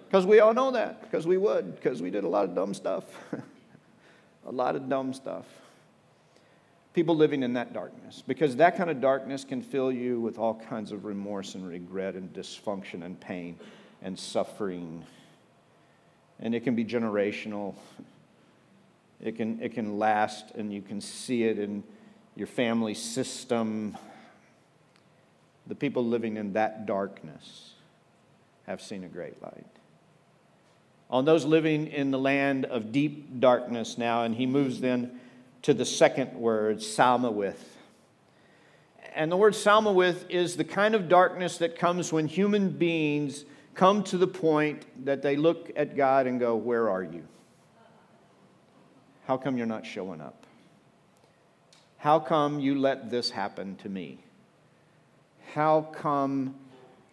Because 0.06 0.26
we 0.26 0.40
all 0.40 0.52
know 0.52 0.72
that, 0.72 1.02
because 1.02 1.26
we 1.26 1.38
would, 1.38 1.76
because 1.76 2.02
we 2.02 2.10
did 2.10 2.24
a 2.24 2.28
lot 2.28 2.44
of 2.44 2.54
dumb 2.54 2.74
stuff. 2.74 3.04
a 4.46 4.52
lot 4.52 4.76
of 4.76 4.88
dumb 4.88 5.12
stuff. 5.12 5.44
People 6.94 7.14
living 7.14 7.42
in 7.42 7.54
that 7.54 7.74
darkness, 7.74 8.22
because 8.26 8.56
that 8.56 8.76
kind 8.76 8.88
of 8.88 9.00
darkness 9.00 9.44
can 9.44 9.60
fill 9.60 9.92
you 9.92 10.18
with 10.20 10.38
all 10.38 10.54
kinds 10.54 10.92
of 10.92 11.04
remorse 11.04 11.54
and 11.54 11.68
regret 11.68 12.14
and 12.14 12.32
dysfunction 12.32 13.04
and 13.04 13.20
pain 13.20 13.58
and 14.00 14.18
suffering. 14.18 15.04
And 16.40 16.54
it 16.54 16.60
can 16.64 16.74
be 16.74 16.84
generational. 16.84 17.74
It 19.20 19.36
can, 19.36 19.60
it 19.60 19.74
can 19.74 19.98
last, 19.98 20.52
and 20.54 20.72
you 20.72 20.80
can 20.80 21.00
see 21.00 21.44
it 21.44 21.58
in 21.58 21.82
your 22.34 22.46
family 22.46 22.94
system. 22.94 23.98
The 25.66 25.74
people 25.74 26.04
living 26.04 26.36
in 26.36 26.54
that 26.54 26.86
darkness 26.86 27.74
have 28.66 28.80
seen 28.80 29.04
a 29.04 29.08
great 29.08 29.42
light 29.42 29.75
on 31.10 31.24
those 31.24 31.44
living 31.44 31.86
in 31.86 32.10
the 32.10 32.18
land 32.18 32.64
of 32.64 32.92
deep 32.92 33.40
darkness 33.40 33.96
now, 33.96 34.24
and 34.24 34.34
he 34.34 34.46
moves 34.46 34.80
then 34.80 35.20
to 35.62 35.74
the 35.74 35.84
second 35.84 36.34
word, 36.34 36.78
Salmawith. 36.78 37.58
And 39.14 39.32
the 39.32 39.36
word 39.36 39.54
Salmawith 39.54 40.28
is 40.28 40.56
the 40.56 40.64
kind 40.64 40.94
of 40.94 41.08
darkness 41.08 41.58
that 41.58 41.78
comes 41.78 42.12
when 42.12 42.26
human 42.26 42.70
beings 42.70 43.44
come 43.74 44.02
to 44.04 44.18
the 44.18 44.26
point 44.26 44.84
that 45.04 45.22
they 45.22 45.36
look 45.36 45.70
at 45.76 45.96
God 45.96 46.26
and 46.26 46.40
go, 46.40 46.56
Where 46.56 46.90
are 46.90 47.02
you? 47.02 47.26
How 49.26 49.36
come 49.36 49.56
you're 49.56 49.66
not 49.66 49.86
showing 49.86 50.20
up? 50.20 50.44
How 51.98 52.18
come 52.20 52.60
you 52.60 52.78
let 52.78 53.10
this 53.10 53.30
happen 53.30 53.76
to 53.76 53.88
me? 53.88 54.18
How 55.54 55.82
come 55.92 56.54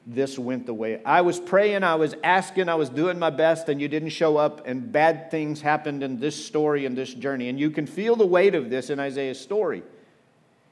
this 0.05 0.37
went 0.37 0.65
the 0.65 0.73
way 0.73 1.01
I 1.05 1.21
was 1.21 1.39
praying, 1.39 1.83
I 1.83 1.95
was 1.95 2.15
asking, 2.23 2.67
I 2.67 2.75
was 2.75 2.89
doing 2.89 3.17
my 3.17 3.29
best, 3.29 3.69
and 3.69 3.79
you 3.79 3.87
didn't 3.87 4.09
show 4.09 4.37
up, 4.37 4.67
and 4.67 4.91
bad 4.91 5.31
things 5.31 5.61
happened 5.61 6.03
in 6.03 6.19
this 6.19 6.45
story 6.45 6.85
and 6.85 6.97
this 6.97 7.13
journey. 7.13 7.49
And 7.49 7.59
you 7.59 7.69
can 7.69 7.85
feel 7.85 8.15
the 8.15 8.25
weight 8.25 8.55
of 8.55 8.69
this 8.69 8.89
in 8.89 8.99
Isaiah's 8.99 9.39
story. 9.39 9.83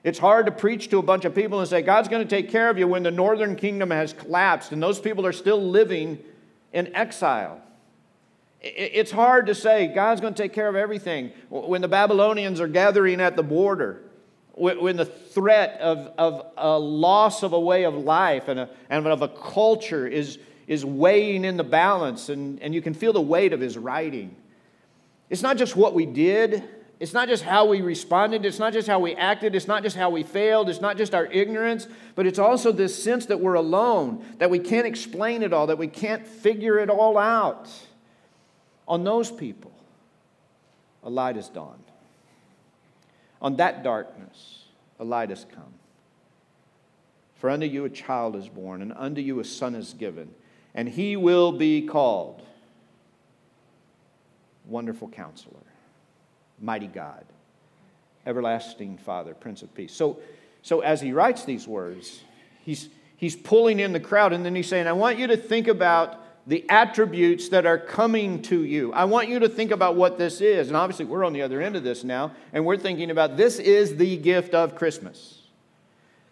It's 0.03 0.19
hard 0.19 0.47
to 0.47 0.51
preach 0.51 0.89
to 0.89 0.97
a 0.97 1.03
bunch 1.03 1.25
of 1.25 1.35
people 1.35 1.59
and 1.59 1.69
say, 1.69 1.81
God's 1.81 2.09
going 2.09 2.27
to 2.27 2.29
take 2.29 2.49
care 2.49 2.69
of 2.69 2.77
you 2.77 2.87
when 2.87 3.03
the 3.03 3.11
northern 3.11 3.55
kingdom 3.55 3.91
has 3.91 4.13
collapsed 4.13 4.71
and 4.71 4.81
those 4.81 4.99
people 4.99 5.25
are 5.27 5.31
still 5.31 5.61
living 5.61 6.17
in 6.73 6.93
exile. 6.95 7.61
It's 8.61 9.11
hard 9.11 9.47
to 9.47 9.55
say, 9.55 9.87
God's 9.87 10.21
going 10.21 10.33
to 10.33 10.41
take 10.41 10.53
care 10.53 10.67
of 10.67 10.75
everything 10.75 11.31
when 11.49 11.81
the 11.81 11.87
Babylonians 11.87 12.59
are 12.59 12.67
gathering 12.67 13.21
at 13.21 13.35
the 13.35 13.43
border 13.43 14.01
when 14.61 14.95
the 14.95 15.05
threat 15.05 15.79
of, 15.81 16.13
of 16.19 16.45
a 16.55 16.77
loss 16.77 17.41
of 17.41 17.53
a 17.53 17.59
way 17.59 17.83
of 17.83 17.95
life 17.95 18.47
and, 18.47 18.59
a, 18.59 18.69
and 18.89 19.07
of 19.07 19.23
a 19.23 19.27
culture 19.27 20.05
is, 20.05 20.37
is 20.67 20.85
weighing 20.85 21.43
in 21.43 21.57
the 21.57 21.63
balance, 21.63 22.29
and, 22.29 22.61
and 22.61 22.73
you 22.75 22.81
can 22.81 22.93
feel 22.93 23.11
the 23.11 23.21
weight 23.21 23.53
of 23.53 23.59
his 23.59 23.77
writing. 23.77 24.35
It's 25.31 25.41
not 25.41 25.57
just 25.57 25.75
what 25.75 25.95
we 25.95 26.05
did, 26.05 26.63
it's 26.99 27.13
not 27.13 27.27
just 27.27 27.43
how 27.43 27.65
we 27.65 27.81
responded, 27.81 28.45
it's 28.45 28.59
not 28.59 28.73
just 28.73 28.87
how 28.87 28.99
we 28.99 29.15
acted, 29.15 29.55
it's 29.55 29.67
not 29.67 29.81
just 29.81 29.95
how 29.95 30.11
we 30.11 30.21
failed, 30.21 30.69
it's 30.69 30.81
not 30.81 30.95
just 30.95 31.15
our 31.15 31.25
ignorance, 31.25 31.87
but 32.13 32.27
it's 32.27 32.37
also 32.37 32.71
this 32.71 33.03
sense 33.03 33.25
that 33.25 33.39
we're 33.39 33.55
alone, 33.55 34.23
that 34.37 34.51
we 34.51 34.59
can't 34.59 34.85
explain 34.85 35.41
it 35.41 35.53
all, 35.53 35.65
that 35.67 35.79
we 35.79 35.87
can't 35.87 36.27
figure 36.27 36.77
it 36.77 36.91
all 36.91 37.17
out. 37.17 37.67
On 38.87 39.03
those 39.03 39.31
people, 39.31 39.71
a 41.03 41.09
light 41.09 41.37
has 41.37 41.49
dawned. 41.49 41.90
On 43.41 43.55
that 43.55 43.83
darkness, 43.83 44.65
a 44.99 45.03
light 45.03 45.29
has 45.29 45.45
come. 45.45 45.73
For 47.35 47.49
unto 47.49 47.65
you 47.65 47.85
a 47.85 47.89
child 47.89 48.35
is 48.35 48.47
born, 48.47 48.83
and 48.83 48.93
unto 48.95 49.19
you 49.19 49.39
a 49.39 49.43
son 49.43 49.73
is 49.73 49.93
given, 49.93 50.29
and 50.75 50.87
he 50.87 51.17
will 51.17 51.51
be 51.51 51.81
called 51.81 52.43
Wonderful 54.67 55.09
Counselor, 55.09 55.55
Mighty 56.59 56.85
God, 56.85 57.25
Everlasting 58.27 58.99
Father, 58.99 59.33
Prince 59.33 59.63
of 59.63 59.73
Peace. 59.73 59.91
So, 59.91 60.19
so 60.61 60.81
as 60.81 61.01
he 61.01 61.13
writes 61.13 61.43
these 61.43 61.67
words, 61.67 62.21
he's, 62.63 62.89
he's 63.17 63.35
pulling 63.35 63.79
in 63.79 63.91
the 63.91 63.99
crowd, 63.99 64.33
and 64.33 64.45
then 64.45 64.53
he's 64.53 64.67
saying, 64.67 64.85
I 64.85 64.93
want 64.93 65.17
you 65.17 65.25
to 65.27 65.37
think 65.37 65.67
about 65.67 66.19
the 66.47 66.67
attributes 66.69 67.49
that 67.49 67.65
are 67.65 67.77
coming 67.77 68.41
to 68.43 68.63
you. 68.63 68.91
I 68.93 69.05
want 69.05 69.29
you 69.29 69.39
to 69.39 69.49
think 69.49 69.71
about 69.71 69.95
what 69.95 70.17
this 70.17 70.41
is. 70.41 70.67
And 70.67 70.77
obviously, 70.77 71.05
we're 71.05 71.23
on 71.23 71.33
the 71.33 71.41
other 71.41 71.61
end 71.61 71.75
of 71.75 71.83
this 71.83 72.03
now, 72.03 72.31
and 72.51 72.65
we're 72.65 72.77
thinking 72.77 73.11
about 73.11 73.37
this 73.37 73.59
is 73.59 73.95
the 73.97 74.17
gift 74.17 74.53
of 74.53 74.75
Christmas. 74.75 75.41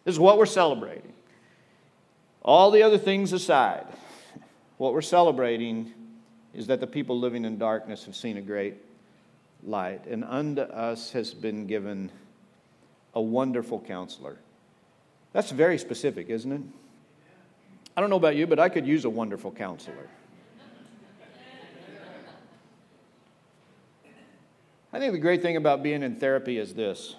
This 0.03 0.15
is 0.15 0.19
what 0.19 0.37
we're 0.37 0.45
celebrating. 0.45 1.13
All 2.41 2.71
the 2.71 2.83
other 2.83 2.97
things 2.97 3.33
aside, 3.33 3.85
what 4.77 4.93
we're 4.93 5.01
celebrating 5.01 5.93
is 6.53 6.67
that 6.67 6.79
the 6.79 6.87
people 6.87 7.19
living 7.19 7.45
in 7.45 7.57
darkness 7.57 8.05
have 8.05 8.15
seen 8.15 8.37
a 8.37 8.41
great 8.41 8.75
light, 9.63 10.05
and 10.07 10.23
unto 10.23 10.61
us 10.61 11.11
has 11.11 11.33
been 11.33 11.67
given 11.67 12.11
a 13.13 13.21
wonderful 13.21 13.79
counselor. 13.79 14.37
That's 15.33 15.51
very 15.51 15.77
specific, 15.77 16.29
isn't 16.29 16.51
it? 16.51 16.61
I 17.99 18.01
don't 18.01 18.09
know 18.09 18.15
about 18.15 18.37
you, 18.37 18.47
but 18.47 18.59
I 18.59 18.69
could 18.69 18.87
use 18.87 19.03
a 19.03 19.09
wonderful 19.09 19.51
counselor. 19.51 20.07
I 24.93 24.99
think 24.99 25.11
the 25.11 25.19
great 25.19 25.41
thing 25.41 25.57
about 25.57 25.83
being 25.83 26.01
in 26.01 26.15
therapy 26.15 26.59
is 26.59 26.73
this 26.73 27.17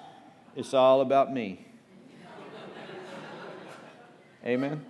it's 0.56 0.72
all 0.72 1.02
about 1.02 1.34
me. 1.34 1.66
Amen? 4.42 4.86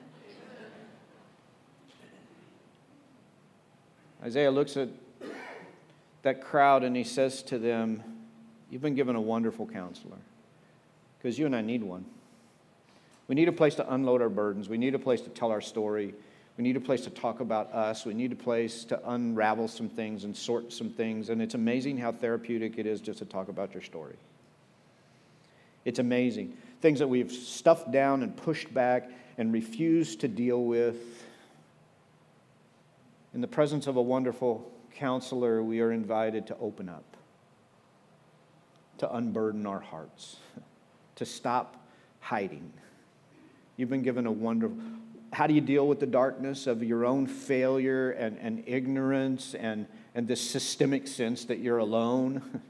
Isaiah 4.23 4.53
looks 4.53 4.77
at 4.77 4.91
that 6.23 6.41
crowd 6.41 6.85
and 6.85 6.95
he 6.95 7.03
says 7.03 7.43
to 7.43 7.59
them, 7.59 8.05
You've 8.71 8.83
been 8.83 8.95
given 8.95 9.17
a 9.17 9.21
wonderful 9.21 9.67
counselor 9.67 10.19
because 11.19 11.37
you 11.37 11.47
and 11.47 11.57
I 11.57 11.63
need 11.63 11.83
one. 11.83 12.05
We 13.31 13.37
need 13.37 13.47
a 13.47 13.53
place 13.53 13.77
to 13.77 13.95
unload 13.95 14.23
our 14.23 14.29
burdens. 14.29 14.69
We 14.69 14.77
need 14.77 14.97
a 14.97 14.99
place 14.99 15.21
to 15.21 15.31
tell 15.31 15.53
our 15.53 15.61
story. 15.61 16.17
We 16.59 16.65
need 16.65 16.77
a 16.77 16.81
place 16.81 17.03
to 17.03 17.11
talk 17.11 17.39
about 17.39 17.73
us. 17.73 18.05
We 18.05 18.13
need 18.13 18.33
a 18.33 18.35
place 18.35 18.85
to 18.87 19.01
unravel 19.09 19.69
some 19.69 19.89
things 19.89 20.25
and 20.25 20.37
sort 20.37 20.73
some 20.73 20.91
things. 20.91 21.29
And 21.29 21.41
it's 21.41 21.55
amazing 21.55 21.97
how 21.97 22.11
therapeutic 22.11 22.77
it 22.77 22.87
is 22.87 23.01
just 23.01 23.21
to 23.21 23.25
talk 23.25 23.47
about 23.47 23.73
your 23.73 23.85
story. 23.85 24.17
It's 25.85 26.01
amazing. 26.01 26.57
Things 26.81 26.99
that 26.99 27.07
we've 27.07 27.31
stuffed 27.31 27.93
down 27.93 28.25
and 28.25 28.37
pushed 28.37 28.75
back 28.75 29.09
and 29.39 29.53
refused 29.53 30.23
to 30.23 30.29
deal 30.29 30.65
with. 30.65 30.97
In 33.33 33.41
the 33.41 33.47
presence 33.47 33.87
of 33.87 33.95
a 33.95 34.03
wonderful 34.03 34.69
counselor, 34.97 35.63
we 35.63 35.81
are 35.83 35.93
invited 35.93 36.49
to 36.49 36.57
open 36.61 36.89
up, 36.89 37.17
to 38.99 39.15
unburden 39.15 39.67
our 39.67 39.79
hearts, 39.79 40.39
to 41.15 41.25
stop 41.25 41.77
hiding 42.19 42.73
You've 43.81 43.89
been 43.89 44.03
given 44.03 44.27
a 44.27 44.31
wonderful. 44.31 44.77
How 45.33 45.47
do 45.47 45.55
you 45.55 45.63
deal 45.63 45.89
with 45.89 46.01
the 46.01 46.07
darkness 46.07 46.67
of 46.67 46.83
your 46.83 47.07
own 47.07 47.27
failure 47.27 48.11
and, 48.11 48.37
and 48.39 48.63
ignorance 48.67 49.55
and, 49.55 49.87
and 50.15 50.29
this 50.29 50.39
systemic 50.39 51.09
sense 51.09 51.47
that 51.47 51.61
you're 51.61 51.79
alone 51.79 52.61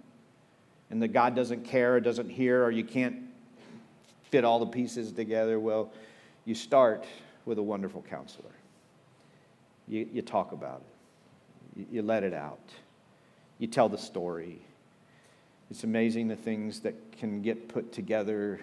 and 0.90 1.02
that 1.02 1.08
God 1.08 1.34
doesn't 1.34 1.64
care 1.64 1.96
or 1.96 2.00
doesn't 2.00 2.28
hear 2.28 2.62
or 2.62 2.70
you 2.70 2.84
can't 2.84 3.16
fit 4.30 4.44
all 4.44 4.60
the 4.60 4.66
pieces 4.66 5.10
together? 5.10 5.58
Well, 5.58 5.90
you 6.44 6.54
start 6.54 7.04
with 7.44 7.58
a 7.58 7.62
wonderful 7.62 8.02
counselor. 8.08 8.54
You, 9.88 10.08
you 10.12 10.22
talk 10.22 10.52
about 10.52 10.84
it, 11.76 11.80
you, 11.80 11.86
you 11.90 12.02
let 12.02 12.22
it 12.22 12.34
out, 12.34 12.60
you 13.58 13.66
tell 13.66 13.88
the 13.88 13.98
story. 13.98 14.60
It's 15.72 15.82
amazing 15.82 16.28
the 16.28 16.36
things 16.36 16.78
that 16.80 16.94
can 17.18 17.42
get 17.42 17.68
put 17.68 17.92
together 17.92 18.60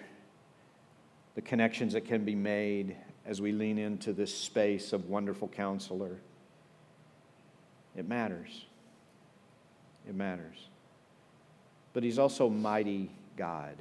the 1.34 1.42
connections 1.42 1.92
that 1.92 2.04
can 2.04 2.24
be 2.24 2.34
made 2.34 2.96
as 3.24 3.40
we 3.40 3.52
lean 3.52 3.78
into 3.78 4.12
this 4.12 4.34
space 4.34 4.92
of 4.92 5.08
wonderful 5.08 5.48
counselor. 5.48 6.16
It 7.96 8.08
matters. 8.08 8.64
It 10.08 10.14
matters. 10.14 10.56
But 11.92 12.02
He's 12.02 12.18
also 12.18 12.48
mighty 12.48 13.10
God. 13.36 13.76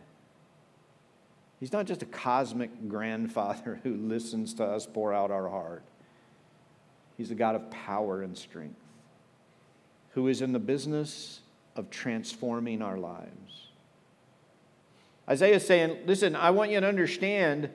He's 1.60 1.72
not 1.72 1.86
just 1.86 2.04
a 2.04 2.06
cosmic 2.06 2.90
grandfather 2.90 3.80
who 3.84 3.96
listens 3.96 4.54
to 4.56 4.66
us 4.66 4.86
pour 4.86 5.14
out 5.14 5.32
our 5.32 5.50
heart. 5.50 5.84
He's 7.18 7.32
a 7.32 7.36
God 7.36 7.56
of 7.56 7.72
power 7.72 8.22
and 8.22 8.38
strength 8.38 8.80
who 10.12 10.28
is 10.28 10.42
in 10.42 10.52
the 10.52 10.60
business 10.60 11.42
of 11.76 11.90
transforming 11.90 12.82
our 12.82 12.98
lives. 12.98 13.47
Isaiah 15.30 15.56
is 15.56 15.66
saying, 15.66 15.98
Listen, 16.06 16.36
I 16.36 16.52
want 16.52 16.72
you 16.72 16.80
to 16.80 16.88
understand 16.88 17.70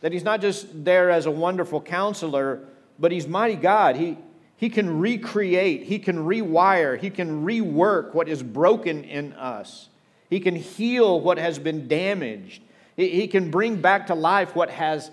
that 0.00 0.12
he's 0.12 0.24
not 0.24 0.40
just 0.40 0.84
there 0.84 1.10
as 1.10 1.26
a 1.26 1.30
wonderful 1.30 1.80
counselor, 1.80 2.60
but 2.98 3.10
he's 3.10 3.26
mighty 3.26 3.56
God. 3.56 3.96
He, 3.96 4.18
he 4.56 4.68
can 4.68 4.98
recreate, 4.98 5.84
he 5.84 5.98
can 5.98 6.18
rewire, 6.18 6.98
he 6.98 7.10
can 7.10 7.44
rework 7.44 8.14
what 8.14 8.28
is 8.28 8.42
broken 8.42 9.04
in 9.04 9.32
us, 9.32 9.88
he 10.30 10.40
can 10.40 10.56
heal 10.56 11.20
what 11.20 11.38
has 11.38 11.58
been 11.58 11.88
damaged, 11.88 12.62
he, 12.96 13.08
he 13.08 13.28
can 13.28 13.50
bring 13.50 13.80
back 13.80 14.06
to 14.08 14.14
life 14.14 14.54
what 14.54 14.70
has 14.70 15.10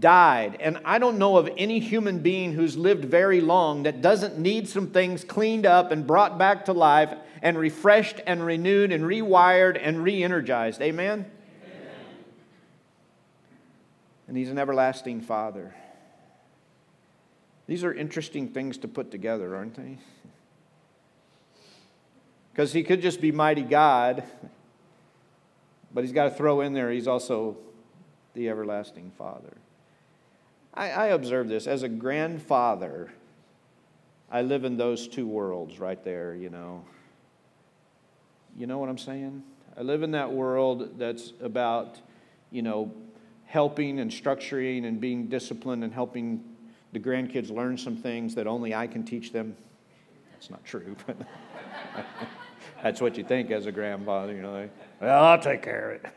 died. 0.00 0.56
And 0.60 0.80
I 0.84 0.98
don't 0.98 1.18
know 1.18 1.36
of 1.36 1.48
any 1.56 1.78
human 1.78 2.18
being 2.18 2.52
who's 2.52 2.76
lived 2.76 3.04
very 3.04 3.40
long 3.40 3.84
that 3.84 4.02
doesn't 4.02 4.38
need 4.38 4.68
some 4.68 4.88
things 4.90 5.24
cleaned 5.24 5.64
up 5.64 5.92
and 5.92 6.06
brought 6.06 6.38
back 6.38 6.64
to 6.64 6.72
life 6.72 7.14
and 7.42 7.56
refreshed 7.56 8.20
and 8.26 8.44
renewed 8.44 8.90
and 8.90 9.04
rewired 9.04 9.78
and 9.80 10.02
re 10.02 10.22
energized. 10.22 10.82
Amen? 10.82 11.20
Amen? 11.20 11.84
And 14.28 14.36
He's 14.36 14.50
an 14.50 14.58
everlasting 14.58 15.20
Father. 15.20 15.74
These 17.68 17.84
are 17.84 17.92
interesting 17.92 18.48
things 18.48 18.78
to 18.78 18.88
put 18.88 19.10
together, 19.10 19.56
aren't 19.56 19.74
they? 19.74 19.98
Because 22.52 22.72
He 22.72 22.82
could 22.84 23.02
just 23.02 23.20
be 23.20 23.32
mighty 23.32 23.60
God, 23.60 24.24
but 25.92 26.04
He's 26.04 26.12
got 26.14 26.24
to 26.24 26.30
throw 26.30 26.62
in 26.62 26.72
there, 26.72 26.90
He's 26.90 27.06
also 27.06 27.58
the 28.32 28.48
everlasting 28.48 29.12
Father. 29.18 29.52
I, 30.76 30.90
I 30.90 31.06
observe 31.06 31.48
this 31.48 31.66
as 31.66 31.82
a 31.82 31.88
grandfather. 31.88 33.10
I 34.30 34.42
live 34.42 34.64
in 34.64 34.76
those 34.76 35.08
two 35.08 35.26
worlds 35.26 35.78
right 35.78 36.02
there, 36.04 36.34
you 36.34 36.50
know. 36.50 36.84
You 38.56 38.66
know 38.66 38.78
what 38.78 38.88
I'm 38.88 38.98
saying? 38.98 39.42
I 39.76 39.82
live 39.82 40.02
in 40.02 40.10
that 40.12 40.30
world 40.30 40.98
that's 40.98 41.32
about, 41.40 42.00
you 42.50 42.62
know, 42.62 42.92
helping 43.46 44.00
and 44.00 44.10
structuring 44.10 44.86
and 44.86 45.00
being 45.00 45.28
disciplined 45.28 45.84
and 45.84 45.92
helping 45.92 46.42
the 46.92 46.98
grandkids 46.98 47.50
learn 47.50 47.78
some 47.78 47.96
things 47.96 48.34
that 48.34 48.46
only 48.46 48.74
I 48.74 48.86
can 48.86 49.04
teach 49.04 49.32
them. 49.32 49.56
That's 50.32 50.50
not 50.50 50.64
true, 50.64 50.96
but 51.06 51.16
that's 52.82 53.00
what 53.00 53.16
you 53.16 53.24
think 53.24 53.50
as 53.50 53.66
a 53.66 53.72
grandfather, 53.72 54.34
you 54.34 54.42
know. 54.42 54.68
Well, 55.00 55.24
I'll 55.24 55.38
take 55.38 55.62
care 55.62 55.92
of 55.92 56.04
it. 56.04 56.12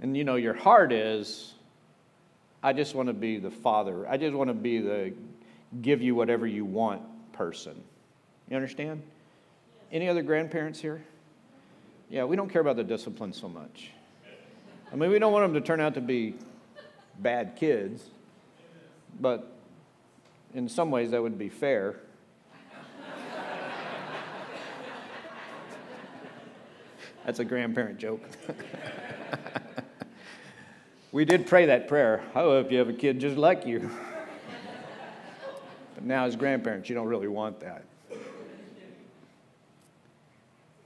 And 0.00 0.16
you 0.16 0.24
know, 0.24 0.36
your 0.36 0.54
heart 0.54 0.92
is, 0.92 1.54
I 2.62 2.72
just 2.72 2.94
want 2.94 3.08
to 3.08 3.14
be 3.14 3.38
the 3.38 3.50
father. 3.50 4.08
I 4.08 4.16
just 4.16 4.34
want 4.34 4.48
to 4.48 4.54
be 4.54 4.78
the 4.78 5.12
give 5.82 6.02
you 6.02 6.14
whatever 6.14 6.46
you 6.46 6.64
want 6.64 7.02
person. 7.32 7.82
You 8.48 8.56
understand? 8.56 9.02
Any 9.90 10.08
other 10.08 10.22
grandparents 10.22 10.80
here? 10.80 11.02
Yeah, 12.08 12.24
we 12.24 12.36
don't 12.36 12.48
care 12.48 12.60
about 12.60 12.76
the 12.76 12.84
discipline 12.84 13.32
so 13.32 13.48
much. 13.48 13.90
I 14.92 14.96
mean, 14.96 15.10
we 15.10 15.18
don't 15.18 15.32
want 15.32 15.52
them 15.52 15.60
to 15.60 15.66
turn 15.66 15.80
out 15.80 15.94
to 15.94 16.00
be 16.00 16.34
bad 17.18 17.56
kids, 17.56 18.04
but 19.20 19.52
in 20.54 20.68
some 20.68 20.90
ways 20.90 21.10
that 21.10 21.22
would 21.22 21.38
be 21.38 21.48
fair. 21.48 21.96
That's 27.24 27.40
a 27.40 27.44
grandparent 27.44 27.98
joke. 27.98 28.22
We 31.16 31.24
did 31.24 31.46
pray 31.46 31.64
that 31.64 31.88
prayer. 31.88 32.22
I 32.34 32.40
hope 32.40 32.70
you 32.70 32.76
have 32.76 32.90
a 32.90 32.92
kid 32.92 33.20
just 33.20 33.38
like 33.38 33.64
you. 33.64 33.90
but 35.94 36.04
now, 36.04 36.26
as 36.26 36.36
grandparents, 36.36 36.90
you 36.90 36.94
don't 36.94 37.06
really 37.06 37.26
want 37.26 37.58
that. 37.60 37.84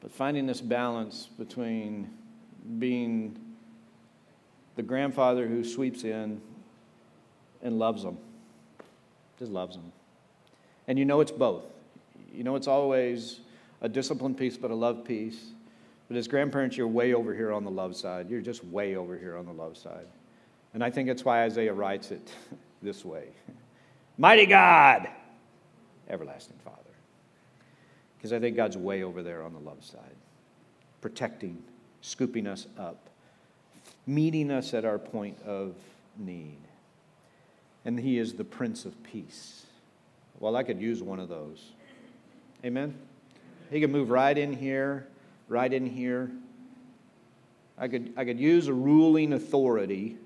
But 0.00 0.12
finding 0.12 0.46
this 0.46 0.60
balance 0.60 1.28
between 1.36 2.10
being 2.78 3.40
the 4.76 4.84
grandfather 4.84 5.48
who 5.48 5.64
sweeps 5.64 6.04
in 6.04 6.40
and 7.60 7.80
loves 7.80 8.04
them, 8.04 8.16
just 9.36 9.50
loves 9.50 9.74
them. 9.74 9.90
And 10.86 10.96
you 10.96 11.06
know 11.06 11.20
it's 11.20 11.32
both. 11.32 11.64
You 12.32 12.44
know 12.44 12.54
it's 12.54 12.68
always 12.68 13.40
a 13.80 13.88
disciplined 13.88 14.38
piece, 14.38 14.56
but 14.56 14.70
a 14.70 14.76
love 14.76 15.04
piece. 15.04 15.46
But 16.06 16.16
as 16.16 16.28
grandparents, 16.28 16.76
you're 16.76 16.86
way 16.86 17.14
over 17.14 17.34
here 17.34 17.50
on 17.50 17.64
the 17.64 17.70
love 17.72 17.96
side. 17.96 18.30
You're 18.30 18.40
just 18.40 18.64
way 18.64 18.94
over 18.94 19.18
here 19.18 19.36
on 19.36 19.44
the 19.44 19.52
love 19.52 19.76
side. 19.76 20.06
And 20.72 20.84
I 20.84 20.90
think 20.90 21.08
that's 21.08 21.24
why 21.24 21.42
Isaiah 21.44 21.72
writes 21.72 22.10
it 22.10 22.30
this 22.82 23.04
way 23.04 23.28
Mighty 24.18 24.46
God, 24.46 25.08
everlasting 26.08 26.58
Father. 26.64 26.76
Because 28.16 28.32
I 28.32 28.38
think 28.38 28.54
God's 28.54 28.76
way 28.76 29.02
over 29.02 29.22
there 29.22 29.42
on 29.42 29.54
the 29.54 29.60
love 29.60 29.82
side, 29.82 30.16
protecting, 31.00 31.62
scooping 32.02 32.46
us 32.46 32.66
up, 32.78 33.08
meeting 34.06 34.50
us 34.50 34.74
at 34.74 34.84
our 34.84 34.98
point 34.98 35.40
of 35.42 35.74
need. 36.18 36.58
And 37.86 37.98
He 37.98 38.18
is 38.18 38.34
the 38.34 38.44
Prince 38.44 38.84
of 38.84 39.02
Peace. 39.02 39.64
Well, 40.38 40.54
I 40.54 40.62
could 40.62 40.80
use 40.80 41.02
one 41.02 41.18
of 41.18 41.30
those. 41.30 41.72
Amen? 42.62 42.94
He 43.70 43.80
could 43.80 43.90
move 43.90 44.10
right 44.10 44.36
in 44.36 44.52
here, 44.52 45.06
right 45.48 45.72
in 45.72 45.86
here. 45.86 46.30
I 47.78 47.88
could, 47.88 48.12
I 48.18 48.26
could 48.26 48.38
use 48.38 48.68
a 48.68 48.74
ruling 48.74 49.32
authority 49.32 50.18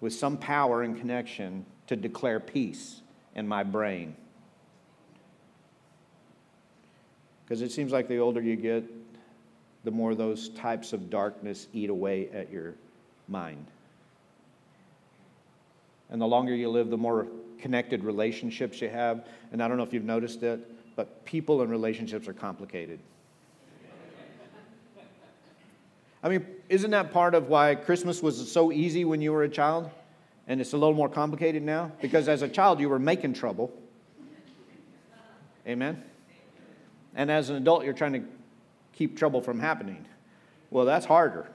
with 0.00 0.12
some 0.12 0.36
power 0.36 0.82
and 0.82 0.98
connection 0.98 1.64
to 1.86 1.96
declare 1.96 2.40
peace 2.40 3.00
in 3.34 3.46
my 3.46 3.62
brain. 3.62 4.14
Because 7.44 7.62
it 7.62 7.72
seems 7.72 7.92
like 7.92 8.08
the 8.08 8.18
older 8.18 8.40
you 8.40 8.56
get, 8.56 8.84
the 9.84 9.90
more 9.90 10.14
those 10.14 10.50
types 10.50 10.92
of 10.92 11.08
darkness 11.08 11.66
eat 11.72 11.88
away 11.88 12.28
at 12.30 12.50
your 12.50 12.74
mind. 13.26 13.66
And 16.10 16.20
the 16.20 16.26
longer 16.26 16.54
you 16.54 16.68
live, 16.68 16.90
the 16.90 16.96
more 16.96 17.26
connected 17.58 18.04
relationships 18.04 18.80
you 18.80 18.88
have. 18.88 19.26
And 19.52 19.62
I 19.62 19.68
don't 19.68 19.76
know 19.76 19.82
if 19.82 19.92
you've 19.92 20.04
noticed 20.04 20.42
it, 20.42 20.60
but 20.96 21.24
people 21.24 21.62
and 21.62 21.70
relationships 21.70 22.28
are 22.28 22.32
complicated. 22.32 22.98
I 26.22 26.28
mean, 26.28 26.46
isn't 26.68 26.90
that 26.90 27.12
part 27.12 27.34
of 27.34 27.48
why 27.48 27.74
Christmas 27.74 28.22
was 28.22 28.50
so 28.50 28.72
easy 28.72 29.04
when 29.04 29.20
you 29.20 29.32
were 29.32 29.44
a 29.44 29.48
child? 29.48 29.90
And 30.48 30.60
it's 30.60 30.72
a 30.72 30.76
little 30.76 30.94
more 30.94 31.08
complicated 31.08 31.62
now? 31.62 31.92
Because 32.00 32.28
as 32.28 32.42
a 32.42 32.48
child, 32.48 32.80
you 32.80 32.88
were 32.88 32.98
making 32.98 33.34
trouble. 33.34 33.72
Amen? 35.66 36.02
And 37.14 37.30
as 37.30 37.50
an 37.50 37.56
adult, 37.56 37.84
you're 37.84 37.92
trying 37.92 38.14
to 38.14 38.22
keep 38.92 39.16
trouble 39.16 39.40
from 39.40 39.60
happening. 39.60 40.04
Well, 40.70 40.84
that's 40.84 41.06
harder, 41.06 41.46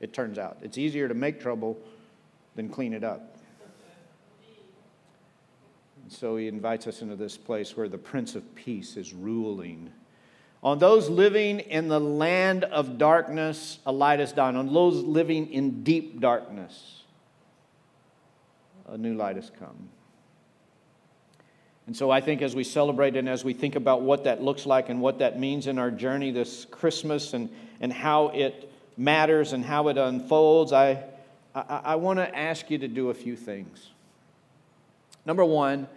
it 0.00 0.12
turns 0.12 0.38
out. 0.38 0.58
It's 0.62 0.78
easier 0.78 1.08
to 1.08 1.14
make 1.14 1.40
trouble 1.40 1.78
than 2.54 2.68
clean 2.68 2.92
it 2.92 3.04
up. 3.04 3.36
And 6.02 6.12
so 6.12 6.36
he 6.36 6.48
invites 6.48 6.86
us 6.86 7.02
into 7.02 7.16
this 7.16 7.36
place 7.36 7.76
where 7.76 7.88
the 7.88 7.98
Prince 7.98 8.34
of 8.34 8.54
Peace 8.54 8.96
is 8.96 9.12
ruling 9.12 9.90
on 10.62 10.78
those 10.78 11.08
living 11.08 11.60
in 11.60 11.88
the 11.88 12.00
land 12.00 12.64
of 12.64 12.98
darkness, 12.98 13.78
a 13.86 13.92
light 13.92 14.20
has 14.20 14.32
dawned. 14.32 14.58
On 14.58 14.72
those 14.72 15.02
living 15.02 15.50
in 15.52 15.82
deep 15.82 16.20
darkness, 16.20 17.02
a 18.86 18.98
new 18.98 19.14
light 19.14 19.36
has 19.36 19.50
come. 19.58 19.88
And 21.86 21.96
so 21.96 22.10
I 22.10 22.20
think 22.20 22.42
as 22.42 22.54
we 22.54 22.62
celebrate 22.62 23.16
and 23.16 23.28
as 23.28 23.42
we 23.42 23.52
think 23.52 23.74
about 23.74 24.02
what 24.02 24.24
that 24.24 24.42
looks 24.42 24.66
like 24.66 24.90
and 24.90 25.00
what 25.00 25.18
that 25.20 25.40
means 25.40 25.66
in 25.66 25.78
our 25.78 25.90
journey 25.90 26.30
this 26.30 26.66
Christmas 26.66 27.32
and, 27.32 27.48
and 27.80 27.92
how 27.92 28.28
it 28.28 28.70
matters 28.96 29.52
and 29.54 29.64
how 29.64 29.88
it 29.88 29.96
unfolds, 29.96 30.72
I, 30.72 31.02
I, 31.54 31.80
I 31.84 31.94
want 31.96 32.18
to 32.18 32.38
ask 32.38 32.70
you 32.70 32.78
to 32.78 32.86
do 32.86 33.10
a 33.10 33.14
few 33.14 33.34
things. 33.34 33.88
Number 35.24 35.44
one, 35.44 35.88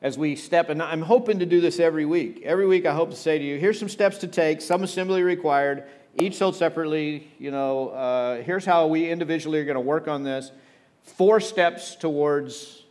as 0.00 0.16
we 0.16 0.36
step, 0.36 0.68
and 0.68 0.82
I'm 0.82 1.02
hoping 1.02 1.40
to 1.40 1.46
do 1.46 1.60
this 1.60 1.80
every 1.80 2.04
week. 2.04 2.42
Every 2.44 2.66
week, 2.66 2.86
I 2.86 2.94
hope 2.94 3.10
to 3.10 3.16
say 3.16 3.38
to 3.38 3.44
you, 3.44 3.58
here's 3.58 3.78
some 3.78 3.88
steps 3.88 4.18
to 4.18 4.28
take, 4.28 4.60
some 4.60 4.84
assembly 4.84 5.22
required, 5.22 5.84
each 6.16 6.36
sold 6.36 6.54
separately. 6.54 7.28
You 7.38 7.50
know, 7.50 7.88
uh, 7.90 8.42
here's 8.42 8.64
how 8.64 8.86
we 8.86 9.10
individually 9.10 9.58
are 9.58 9.64
going 9.64 9.74
to 9.74 9.80
work 9.80 10.06
on 10.06 10.22
this. 10.22 10.52
Four 11.02 11.40
steps 11.40 11.96
towards 11.96 12.84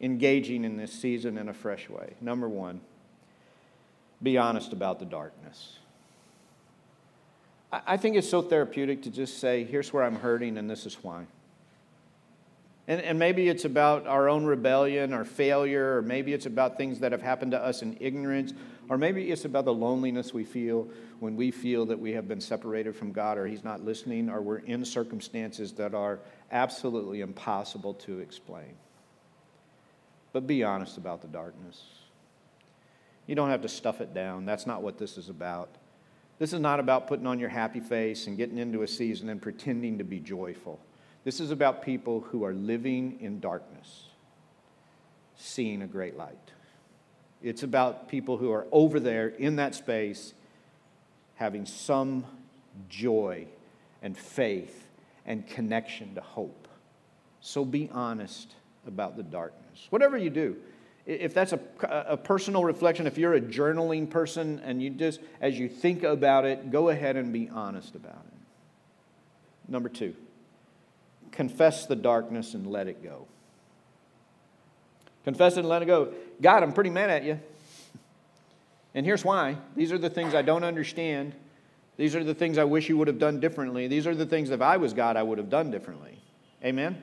engaging 0.00 0.64
in 0.64 0.76
this 0.76 0.92
season 0.92 1.36
in 1.36 1.48
a 1.48 1.54
fresh 1.54 1.88
way. 1.88 2.14
Number 2.20 2.48
one, 2.48 2.80
be 4.22 4.38
honest 4.38 4.72
about 4.72 4.98
the 4.98 5.04
darkness. 5.04 5.78
I 7.72 7.96
think 7.96 8.16
it's 8.16 8.28
so 8.28 8.42
therapeutic 8.42 9.02
to 9.02 9.10
just 9.10 9.38
say, 9.38 9.64
here's 9.64 9.92
where 9.92 10.04
I'm 10.04 10.14
hurting, 10.14 10.56
and 10.56 10.70
this 10.70 10.86
is 10.86 10.94
why. 11.02 11.26
And, 12.88 13.00
and 13.00 13.18
maybe 13.18 13.48
it's 13.48 13.64
about 13.64 14.06
our 14.06 14.28
own 14.28 14.44
rebellion 14.44 15.12
or 15.12 15.24
failure, 15.24 15.96
or 15.96 16.02
maybe 16.02 16.32
it's 16.32 16.46
about 16.46 16.76
things 16.76 17.00
that 17.00 17.12
have 17.12 17.22
happened 17.22 17.50
to 17.52 17.60
us 17.60 17.82
in 17.82 17.96
ignorance, 18.00 18.52
or 18.88 18.96
maybe 18.96 19.30
it's 19.30 19.44
about 19.44 19.64
the 19.64 19.74
loneliness 19.74 20.32
we 20.32 20.44
feel 20.44 20.88
when 21.18 21.34
we 21.34 21.50
feel 21.50 21.86
that 21.86 21.98
we 21.98 22.12
have 22.12 22.28
been 22.28 22.40
separated 22.40 22.94
from 22.94 23.10
God, 23.10 23.38
or 23.38 23.46
He's 23.46 23.64
not 23.64 23.84
listening, 23.84 24.28
or 24.30 24.40
we're 24.40 24.58
in 24.58 24.84
circumstances 24.84 25.72
that 25.72 25.94
are 25.94 26.20
absolutely 26.52 27.22
impossible 27.22 27.94
to 27.94 28.20
explain. 28.20 28.76
But 30.32 30.46
be 30.46 30.62
honest 30.62 30.96
about 30.96 31.22
the 31.22 31.28
darkness. 31.28 31.82
You 33.26 33.34
don't 33.34 33.50
have 33.50 33.62
to 33.62 33.68
stuff 33.68 34.00
it 34.00 34.14
down. 34.14 34.44
That's 34.44 34.66
not 34.66 34.82
what 34.82 34.98
this 34.98 35.18
is 35.18 35.28
about. 35.28 35.70
This 36.38 36.52
is 36.52 36.60
not 36.60 36.78
about 36.78 37.08
putting 37.08 37.26
on 37.26 37.40
your 37.40 37.48
happy 37.48 37.80
face 37.80 38.26
and 38.26 38.36
getting 38.36 38.58
into 38.58 38.82
a 38.82 38.88
season 38.88 39.28
and 39.28 39.40
pretending 39.42 39.98
to 39.98 40.04
be 40.04 40.20
joyful. 40.20 40.78
This 41.26 41.40
is 41.40 41.50
about 41.50 41.82
people 41.82 42.20
who 42.20 42.44
are 42.44 42.54
living 42.54 43.18
in 43.20 43.40
darkness, 43.40 44.04
seeing 45.36 45.82
a 45.82 45.86
great 45.88 46.16
light. 46.16 46.52
It's 47.42 47.64
about 47.64 48.08
people 48.08 48.36
who 48.36 48.52
are 48.52 48.64
over 48.70 49.00
there 49.00 49.26
in 49.26 49.56
that 49.56 49.74
space 49.74 50.34
having 51.34 51.66
some 51.66 52.24
joy 52.88 53.48
and 54.02 54.16
faith 54.16 54.86
and 55.26 55.44
connection 55.48 56.14
to 56.14 56.20
hope. 56.20 56.68
So 57.40 57.64
be 57.64 57.90
honest 57.92 58.54
about 58.86 59.16
the 59.16 59.24
darkness. 59.24 59.88
Whatever 59.90 60.16
you 60.16 60.30
do, 60.30 60.56
if 61.06 61.34
that's 61.34 61.52
a, 61.52 61.58
a 62.06 62.16
personal 62.16 62.62
reflection, 62.62 63.04
if 63.04 63.18
you're 63.18 63.34
a 63.34 63.40
journaling 63.40 64.08
person 64.08 64.60
and 64.60 64.80
you 64.80 64.90
just, 64.90 65.18
as 65.40 65.58
you 65.58 65.68
think 65.68 66.04
about 66.04 66.44
it, 66.44 66.70
go 66.70 66.90
ahead 66.90 67.16
and 67.16 67.32
be 67.32 67.48
honest 67.48 67.96
about 67.96 68.24
it. 68.28 69.68
Number 69.68 69.88
two, 69.88 70.14
confess 71.36 71.84
the 71.84 71.94
darkness 71.94 72.54
and 72.54 72.66
let 72.66 72.88
it 72.88 73.04
go. 73.04 73.26
Confess 75.24 75.56
it 75.56 75.60
and 75.60 75.68
let 75.68 75.82
it 75.82 75.86
go. 75.86 76.12
God, 76.40 76.62
I'm 76.62 76.72
pretty 76.72 76.90
mad 76.90 77.10
at 77.10 77.24
you. 77.24 77.38
And 78.94 79.04
here's 79.04 79.24
why. 79.24 79.58
These 79.76 79.92
are 79.92 79.98
the 79.98 80.08
things 80.08 80.34
I 80.34 80.40
don't 80.40 80.64
understand. 80.64 81.34
These 81.98 82.16
are 82.16 82.24
the 82.24 82.34
things 82.34 82.56
I 82.56 82.64
wish 82.64 82.88
you 82.88 82.96
would 82.96 83.08
have 83.08 83.18
done 83.18 83.38
differently. 83.38 83.86
These 83.86 84.06
are 84.06 84.14
the 84.14 84.24
things 84.24 84.50
if 84.50 84.62
I 84.62 84.78
was 84.78 84.94
God, 84.94 85.16
I 85.16 85.22
would 85.22 85.36
have 85.36 85.50
done 85.50 85.70
differently. 85.70 86.18
Amen? 86.64 87.02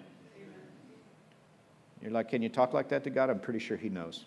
You're 2.02 2.12
like, 2.12 2.30
can 2.30 2.42
you 2.42 2.50
talk 2.50 2.74
like 2.74 2.90
that 2.90 3.04
to 3.04 3.12
God? 3.12 3.30
I'm 3.30 3.40
pretty 3.40 3.60
sure 3.60 3.78
He 3.78 3.90
knows. 3.90 4.26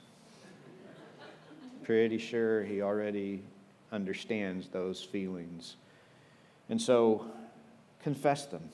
pretty 1.83 2.19
sure 2.19 2.63
He 2.63 2.81
already 2.81 3.43
understands 3.91 4.69
those 4.69 5.03
feelings. 5.03 5.77
And 6.69 6.81
so, 6.81 7.27
confess 8.03 8.47
them. 8.47 8.71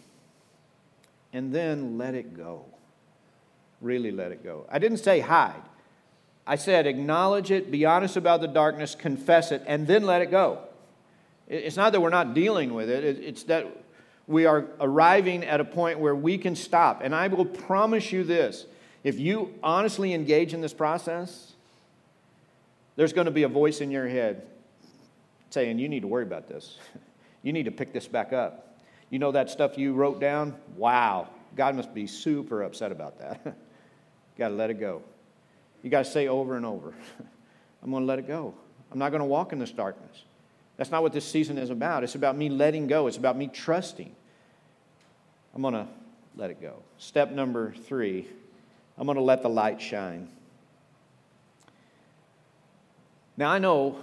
And 1.33 1.53
then 1.53 1.99
let 1.99 2.15
it 2.15 2.37
go. 2.37 2.67
Really 3.81 4.11
let 4.11 4.33
it 4.33 4.45
go. 4.45 4.67
I 4.71 4.79
didn't 4.79 4.99
say 4.99 5.21
hide. 5.21 5.63
I 6.47 6.57
said 6.57 6.87
acknowledge 6.87 7.51
it, 7.51 7.71
be 7.71 7.85
honest 7.85 8.17
about 8.17 8.41
the 8.41 8.49
darkness, 8.49 8.95
confess 8.95 9.53
it, 9.53 9.63
and 9.67 9.87
then 9.87 10.05
let 10.05 10.23
it 10.23 10.31
go. 10.31 10.59
It's 11.49 11.77
not 11.77 11.93
that 11.93 12.01
we're 12.01 12.11
not 12.11 12.35
dealing 12.35 12.75
with 12.75 12.89
it, 12.89 13.05
it's 13.05 13.45
that 13.45 13.67
we 14.27 14.47
are 14.47 14.67
arriving 14.81 15.45
at 15.45 15.61
a 15.61 15.65
point 15.65 15.99
where 15.99 16.15
we 16.15 16.39
can 16.39 16.57
stop. 16.57 17.01
And 17.03 17.15
I 17.15 17.29
will 17.29 17.45
promise 17.45 18.13
you 18.13 18.25
this 18.25 18.67
if 19.05 19.19
you 19.19 19.55
honestly 19.63 20.15
engage 20.15 20.55
in 20.55 20.61
this 20.61 20.73
process, 20.73 21.53
there's 22.97 23.13
going 23.13 23.25
to 23.25 23.33
be 23.33 23.43
a 23.43 23.49
voice 23.49 23.81
in 23.81 23.91
your 23.91 24.09
head 24.09 24.47
saying, 25.51 25.79
You 25.79 25.89
need 25.89 26.01
to 26.01 26.09
worry 26.09 26.25
about 26.25 26.49
this. 26.49 26.79
You 27.45 27.53
need 27.53 27.65
to 27.65 27.73
pick 27.73 27.93
this 27.93 28.07
back 28.07 28.33
up. 28.33 28.72
You 29.13 29.19
know 29.19 29.33
that 29.33 29.51
stuff 29.51 29.77
you 29.77 29.93
wrote 29.93 30.21
down? 30.21 30.57
Wow, 30.75 31.29
God 31.55 31.77
must 31.77 31.93
be 31.93 32.07
super 32.07 32.63
upset 32.63 32.91
about 32.91 33.19
that. 33.19 33.45
got 34.39 34.49
to 34.49 34.55
let 34.55 34.71
it 34.71 34.81
go. 34.81 35.03
You 35.83 35.91
got 35.91 36.07
to 36.07 36.11
say 36.11 36.29
over 36.29 36.57
and 36.57 36.65
over, 36.65 36.95
I'm 37.83 37.91
going 37.91 38.05
to 38.05 38.07
let 38.07 38.19
it 38.19 38.27
go. 38.27 38.55
I'm 38.91 38.99
not 38.99 39.11
going 39.11 39.21
to 39.21 39.27
walk 39.27 39.53
in 39.53 39.59
this 39.59 39.71
darkness. 39.71 40.25
That's 40.79 40.91
not 40.91 41.03
what 41.03 41.13
this 41.13 41.27
season 41.27 41.59
is 41.59 41.69
about. 41.69 42.05
It's 42.05 42.15
about 42.15 42.39
me 42.39 42.49
letting 42.49 42.87
go, 42.87 43.07
it's 43.07 43.19
about 43.19 43.37
me 43.37 43.49
trusting. 43.49 44.17
I'm 45.55 45.61
going 45.61 45.75
to 45.75 45.87
let 46.35 46.49
it 46.49 46.63
go. 46.63 46.83
Step 46.97 47.31
number 47.31 47.75
three 47.85 48.27
I'm 48.97 49.07
going 49.07 49.17
to 49.17 49.23
let 49.23 49.43
the 49.43 49.51
light 49.51 49.81
shine. 49.81 50.29
Now, 53.37 53.51
I 53.51 53.59
know 53.59 53.99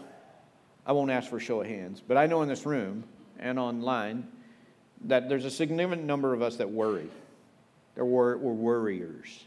I 0.85 0.91
won't 0.91 1.09
ask 1.09 1.29
for 1.29 1.37
a 1.37 1.39
show 1.39 1.61
of 1.61 1.67
hands, 1.67 1.99
but 2.07 2.15
I 2.15 2.27
know 2.27 2.43
in 2.43 2.49
this 2.49 2.65
room 2.65 3.05
and 3.39 3.57
online 3.57 4.27
that 5.05 5.29
there's 5.29 5.45
a 5.45 5.51
significant 5.51 6.05
number 6.05 6.33
of 6.33 6.41
us 6.41 6.57
that 6.57 6.69
worry. 6.69 7.09
We're, 7.95 8.37
we're 8.37 8.53
worriers. 8.53 9.43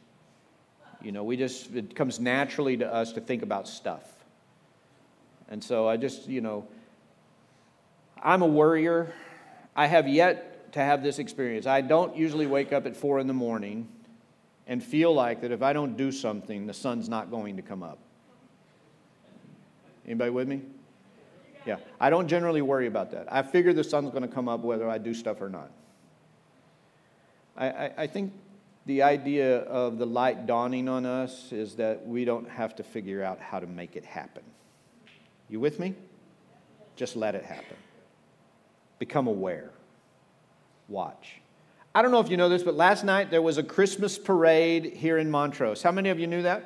You 1.02 1.12
know, 1.12 1.24
we 1.24 1.36
just, 1.36 1.74
it 1.74 1.94
comes 1.94 2.20
naturally 2.20 2.76
to 2.78 2.92
us 2.92 3.12
to 3.12 3.20
think 3.20 3.42
about 3.42 3.66
stuff. 3.66 4.08
And 5.48 5.62
so 5.62 5.88
I 5.88 5.96
just, 5.96 6.28
you 6.28 6.40
know, 6.40 6.66
I'm 8.22 8.42
a 8.42 8.46
worrier. 8.46 9.12
I 9.74 9.86
have 9.86 10.06
yet 10.06 10.72
to 10.72 10.80
have 10.80 11.02
this 11.02 11.18
experience. 11.18 11.66
I 11.66 11.80
don't 11.80 12.16
usually 12.16 12.46
wake 12.46 12.72
up 12.72 12.86
at 12.86 12.96
four 12.96 13.18
in 13.18 13.26
the 13.26 13.34
morning 13.34 13.88
and 14.66 14.82
feel 14.82 15.12
like 15.12 15.40
that 15.40 15.50
if 15.50 15.62
I 15.62 15.72
don't 15.72 15.96
do 15.96 16.12
something, 16.12 16.66
the 16.66 16.74
sun's 16.74 17.08
not 17.08 17.30
going 17.30 17.56
to 17.56 17.62
come 17.62 17.82
up. 17.82 17.98
Anybody 20.06 20.30
with 20.30 20.48
me? 20.48 20.62
Yeah. 21.66 21.76
I 22.00 22.10
don't 22.10 22.28
generally 22.28 22.62
worry 22.62 22.86
about 22.86 23.10
that. 23.12 23.32
I 23.32 23.42
figure 23.42 23.72
the 23.72 23.84
sun's 23.84 24.10
going 24.10 24.22
to 24.22 24.28
come 24.28 24.48
up 24.48 24.60
whether 24.60 24.88
I 24.88 24.98
do 24.98 25.14
stuff 25.14 25.40
or 25.40 25.48
not. 25.48 25.70
I, 27.56 27.68
I, 27.68 27.92
I 27.98 28.06
think 28.06 28.32
the 28.86 29.02
idea 29.02 29.58
of 29.60 29.98
the 29.98 30.06
light 30.06 30.46
dawning 30.46 30.88
on 30.88 31.06
us 31.06 31.52
is 31.52 31.76
that 31.76 32.06
we 32.06 32.24
don't 32.24 32.48
have 32.48 32.74
to 32.76 32.82
figure 32.82 33.22
out 33.22 33.38
how 33.38 33.60
to 33.60 33.66
make 33.66 33.94
it 33.94 34.04
happen. 34.04 34.42
You 35.48 35.60
with 35.60 35.78
me? 35.78 35.94
Just 36.96 37.14
let 37.14 37.34
it 37.34 37.44
happen. 37.44 37.76
Become 38.98 39.26
aware. 39.26 39.70
Watch. 40.88 41.36
I 41.94 42.02
don't 42.02 42.10
know 42.10 42.20
if 42.20 42.30
you 42.30 42.36
know 42.36 42.48
this, 42.48 42.62
but 42.62 42.74
last 42.74 43.04
night 43.04 43.30
there 43.30 43.42
was 43.42 43.58
a 43.58 43.62
Christmas 43.62 44.18
parade 44.18 44.94
here 44.94 45.18
in 45.18 45.30
Montrose. 45.30 45.82
How 45.82 45.92
many 45.92 46.08
of 46.08 46.18
you 46.18 46.26
knew 46.26 46.42
that? 46.42 46.64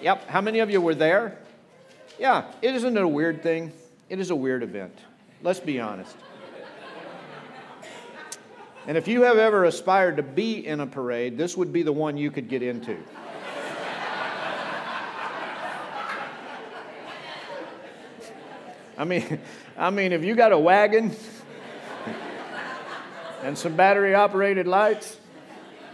Yep. 0.00 0.28
How 0.28 0.40
many 0.40 0.60
of 0.60 0.70
you 0.70 0.80
were 0.80 0.94
there? 0.94 1.38
Yeah. 2.18 2.50
It 2.62 2.74
isn't 2.74 2.96
a 2.96 3.08
weird 3.08 3.42
thing. 3.42 3.72
It 4.08 4.20
is 4.20 4.30
a 4.30 4.36
weird 4.36 4.62
event. 4.62 4.96
Let's 5.42 5.60
be 5.60 5.80
honest. 5.80 6.16
And 8.86 8.96
if 8.96 9.08
you 9.08 9.22
have 9.22 9.36
ever 9.36 9.64
aspired 9.64 10.16
to 10.18 10.22
be 10.22 10.64
in 10.64 10.80
a 10.80 10.86
parade, 10.86 11.36
this 11.36 11.56
would 11.56 11.72
be 11.72 11.82
the 11.82 11.92
one 11.92 12.16
you 12.16 12.30
could 12.30 12.48
get 12.48 12.62
into. 12.62 12.96
I 18.98 19.04
mean, 19.04 19.40
I 19.76 19.90
mean, 19.90 20.12
if 20.12 20.24
you 20.24 20.34
got 20.34 20.52
a 20.52 20.58
wagon 20.58 21.14
and 23.42 23.58
some 23.58 23.76
battery 23.76 24.14
operated 24.14 24.66
lights, 24.66 25.18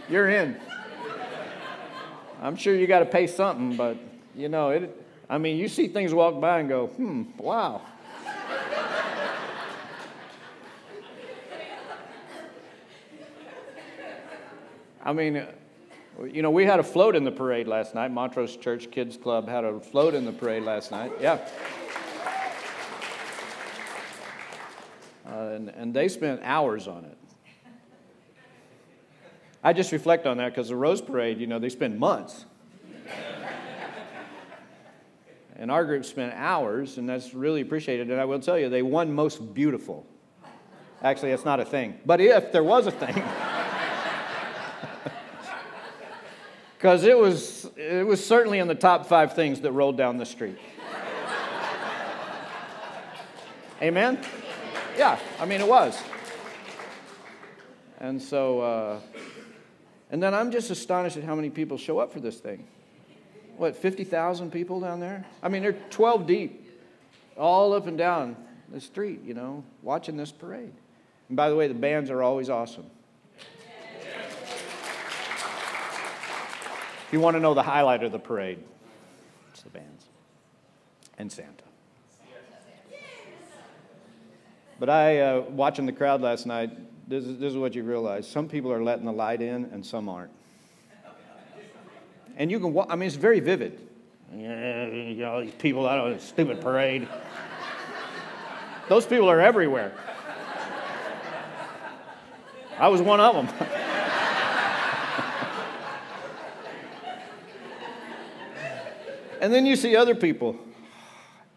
you're 0.07 0.29
in. 0.29 0.55
I'm 2.41 2.55
sure 2.55 2.75
you 2.75 2.87
got 2.87 2.99
to 2.99 3.05
pay 3.05 3.27
something, 3.27 3.75
but 3.75 3.97
you 4.35 4.49
know, 4.49 4.69
it, 4.69 5.02
I 5.33 5.39
mean, 5.39 5.57
you 5.57 5.67
see 5.67 5.87
things 5.87 6.13
walk 6.13 6.39
by 6.39 6.59
and 6.59 6.69
go, 6.69 6.85
hmm, 6.85 7.23
wow. 7.39 7.81
I 15.03 15.11
mean, 15.11 15.43
you 16.31 16.43
know, 16.43 16.51
we 16.51 16.65
had 16.65 16.79
a 16.79 16.83
float 16.83 17.15
in 17.15 17.23
the 17.23 17.31
parade 17.31 17.67
last 17.67 17.95
night. 17.95 18.11
Montrose 18.11 18.55
Church 18.57 18.91
Kids 18.91 19.17
Club 19.17 19.49
had 19.49 19.63
a 19.63 19.79
float 19.79 20.13
in 20.13 20.23
the 20.23 20.31
parade 20.31 20.61
last 20.61 20.91
night. 20.91 21.11
Yeah. 21.19 21.39
Uh, 25.25 25.53
and, 25.55 25.69
and 25.69 25.95
they 25.95 26.09
spent 26.09 26.41
hours 26.43 26.87
on 26.87 27.05
it. 27.05 27.17
I 29.63 29.73
just 29.73 29.91
reflect 29.91 30.27
on 30.27 30.37
that 30.37 30.49
because 30.49 30.69
the 30.69 30.75
Rose 30.75 31.01
Parade, 31.01 31.39
you 31.39 31.47
know, 31.47 31.57
they 31.57 31.69
spend 31.69 31.97
months. 31.97 32.45
And 35.63 35.71
our 35.71 35.85
group 35.85 36.03
spent 36.03 36.33
hours, 36.35 36.97
and 36.97 37.07
that's 37.07 37.33
really 37.33 37.61
appreciated. 37.61 38.11
And 38.11 38.19
I 38.19 38.25
will 38.25 38.41
tell 38.41 38.59
you, 38.59 38.67
they 38.67 38.81
won 38.81 39.13
most 39.13 39.53
beautiful. 39.53 40.05
Actually, 41.01 41.29
that's 41.29 41.45
not 41.45 41.61
a 41.61 41.63
thing. 41.63 41.97
But 42.05 42.19
if 42.19 42.51
there 42.51 42.65
was 42.65 42.85
a 42.85 42.91
thing, 42.91 43.13
because 46.77 47.05
it 47.05 47.17
was, 47.17 47.71
it 47.77 48.05
was 48.05 48.25
certainly 48.25 48.59
in 48.59 48.67
the 48.67 48.75
top 48.75 49.05
five 49.05 49.35
things 49.35 49.61
that 49.61 49.71
rolled 49.71 49.95
down 49.95 50.17
the 50.17 50.25
street. 50.25 50.57
Amen? 53.81 54.19
Yeah, 54.97 55.17
I 55.39 55.45
mean, 55.45 55.61
it 55.61 55.67
was. 55.67 55.97
And 58.01 58.21
so, 58.21 58.59
uh, 58.59 58.99
and 60.11 60.21
then 60.21 60.33
I'm 60.33 60.51
just 60.51 60.69
astonished 60.71 61.15
at 61.15 61.23
how 61.23 61.35
many 61.35 61.49
people 61.49 61.77
show 61.77 61.99
up 61.99 62.11
for 62.11 62.19
this 62.19 62.41
thing. 62.41 62.67
What, 63.57 63.75
50,000 63.75 64.51
people 64.51 64.79
down 64.79 64.99
there? 64.99 65.25
I 65.41 65.49
mean, 65.49 65.61
they're 65.61 65.73
12 65.73 66.25
deep, 66.25 66.67
all 67.37 67.73
up 67.73 67.87
and 67.87 67.97
down 67.97 68.35
the 68.71 68.81
street, 68.81 69.21
you 69.23 69.33
know, 69.33 69.63
watching 69.81 70.17
this 70.17 70.31
parade. 70.31 70.73
And 71.27 71.37
by 71.37 71.49
the 71.49 71.55
way, 71.55 71.67
the 71.67 71.73
bands 71.73 72.09
are 72.09 72.23
always 72.23 72.49
awesome. 72.49 72.85
If 77.07 77.13
you 77.13 77.19
want 77.19 77.35
to 77.35 77.39
know 77.39 77.53
the 77.53 77.63
highlight 77.63 78.03
of 78.03 78.11
the 78.11 78.19
parade, 78.19 78.57
it's 79.51 79.61
the 79.61 79.69
bands 79.69 80.05
and 81.19 81.31
Santa. 81.31 81.63
But 84.79 84.89
I, 84.89 85.19
uh, 85.19 85.41
watching 85.41 85.85
the 85.85 85.91
crowd 85.91 86.21
last 86.21 86.45
night, 86.47 86.71
this 87.07 87.25
is, 87.25 87.37
this 87.37 87.51
is 87.51 87.57
what 87.57 87.75
you 87.75 87.83
realize. 87.83 88.27
Some 88.27 88.49
people 88.49 88.71
are 88.71 88.83
letting 88.83 89.05
the 89.05 89.13
light 89.13 89.41
in 89.41 89.65
and 89.65 89.85
some 89.85 90.09
aren't. 90.09 90.31
And 92.37 92.49
you 92.49 92.59
can, 92.59 92.77
I 92.89 92.95
mean, 92.95 93.07
it's 93.07 93.15
very 93.15 93.39
vivid. 93.39 93.79
Yeah, 94.35 94.87
you 94.87 95.15
know, 95.17 95.41
these 95.43 95.53
people 95.53 95.87
out 95.87 95.99
on 95.99 96.13
a 96.13 96.19
stupid 96.19 96.61
parade. 96.61 97.07
Those 98.89 99.05
people 99.05 99.29
are 99.29 99.39
everywhere. 99.39 99.93
I 102.77 102.87
was 102.87 103.01
one 103.01 103.19
of 103.19 103.35
them. 103.35 103.47
and 109.39 109.53
then 109.53 109.65
you 109.65 109.75
see 109.75 109.95
other 109.95 110.15
people. 110.15 110.57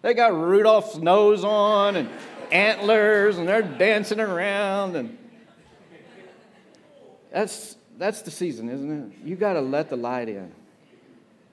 They 0.03 0.13
got 0.13 0.35
Rudolph's 0.35 0.99
nose 0.99 1.43
on 1.43 1.97
and 1.97 2.11
antlers 2.53 3.39
and 3.39 3.49
they're 3.49 3.63
dancing 3.63 4.21
around 4.21 4.95
and 4.95 5.19
that's 7.33 7.77
that's 7.99 8.23
the 8.23 8.31
season, 8.31 8.69
isn't 8.69 8.91
it? 8.91 9.27
You 9.27 9.37
got 9.37 9.55
to 9.55 9.61
let 9.61 9.89
the 9.89 9.97
light 9.97 10.29
in. 10.29 10.53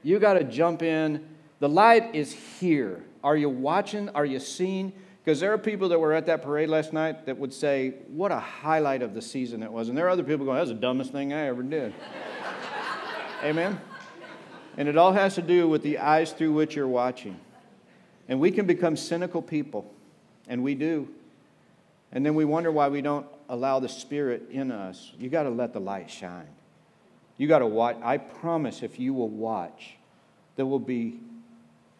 You 0.03 0.19
got 0.19 0.33
to 0.33 0.43
jump 0.43 0.83
in. 0.83 1.25
The 1.59 1.69
light 1.69 2.13
is 2.13 2.33
here. 2.33 3.03
Are 3.23 3.37
you 3.37 3.49
watching? 3.49 4.09
Are 4.09 4.25
you 4.25 4.39
seeing? 4.39 4.91
Because 5.23 5.39
there 5.39 5.53
are 5.53 5.57
people 5.57 5.89
that 5.89 5.99
were 5.99 6.11
at 6.11 6.25
that 6.25 6.41
parade 6.41 6.67
last 6.67 6.91
night 6.91 7.25
that 7.25 7.37
would 7.37 7.53
say, 7.53 7.93
What 8.09 8.31
a 8.31 8.39
highlight 8.39 9.01
of 9.01 9.13
the 9.13 9.21
season 9.21 9.63
it 9.63 9.71
was. 9.71 9.87
And 9.87 9.97
there 9.97 10.05
are 10.05 10.09
other 10.09 10.23
people 10.23 10.45
going, 10.45 10.57
That's 10.57 10.69
the 10.69 10.75
dumbest 10.75 11.13
thing 11.13 11.31
I 11.31 11.47
ever 11.47 11.63
did. 11.63 11.93
Amen? 13.43 13.79
And 14.75 14.89
it 14.89 14.97
all 14.97 15.13
has 15.13 15.35
to 15.35 15.41
do 15.41 15.69
with 15.69 15.83
the 15.83 15.99
eyes 15.99 16.33
through 16.33 16.53
which 16.53 16.75
you're 16.75 16.87
watching. 16.87 17.39
And 18.27 18.39
we 18.39 18.51
can 18.51 18.65
become 18.65 18.97
cynical 18.97 19.41
people, 19.41 19.93
and 20.47 20.63
we 20.63 20.75
do. 20.75 21.07
And 22.11 22.25
then 22.25 22.35
we 22.35 22.45
wonder 22.45 22.71
why 22.71 22.89
we 22.89 23.01
don't 23.01 23.25
allow 23.49 23.79
the 23.79 23.89
Spirit 23.89 24.49
in 24.49 24.71
us. 24.71 25.11
You 25.17 25.29
got 25.29 25.43
to 25.43 25.49
let 25.49 25.73
the 25.73 25.79
light 25.79 26.09
shine. 26.09 26.47
You 27.37 27.47
got 27.47 27.59
to 27.59 27.67
watch. 27.67 27.97
I 28.03 28.17
promise 28.17 28.83
if 28.83 28.99
you 28.99 29.13
will 29.13 29.29
watch, 29.29 29.95
there 30.55 30.65
will 30.65 30.79
be 30.79 31.19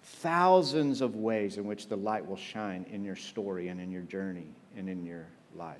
thousands 0.03 1.01
of 1.01 1.15
ways 1.15 1.57
in 1.57 1.65
which 1.65 1.88
the 1.88 1.95
light 1.95 2.27
will 2.27 2.38
shine 2.38 2.86
in 2.91 3.03
your 3.03 3.15
story 3.15 3.69
and 3.69 3.79
in 3.79 3.91
your 3.91 4.01
journey 4.03 4.47
and 4.77 4.89
in 4.89 5.05
your 5.05 5.25
life. 5.55 5.77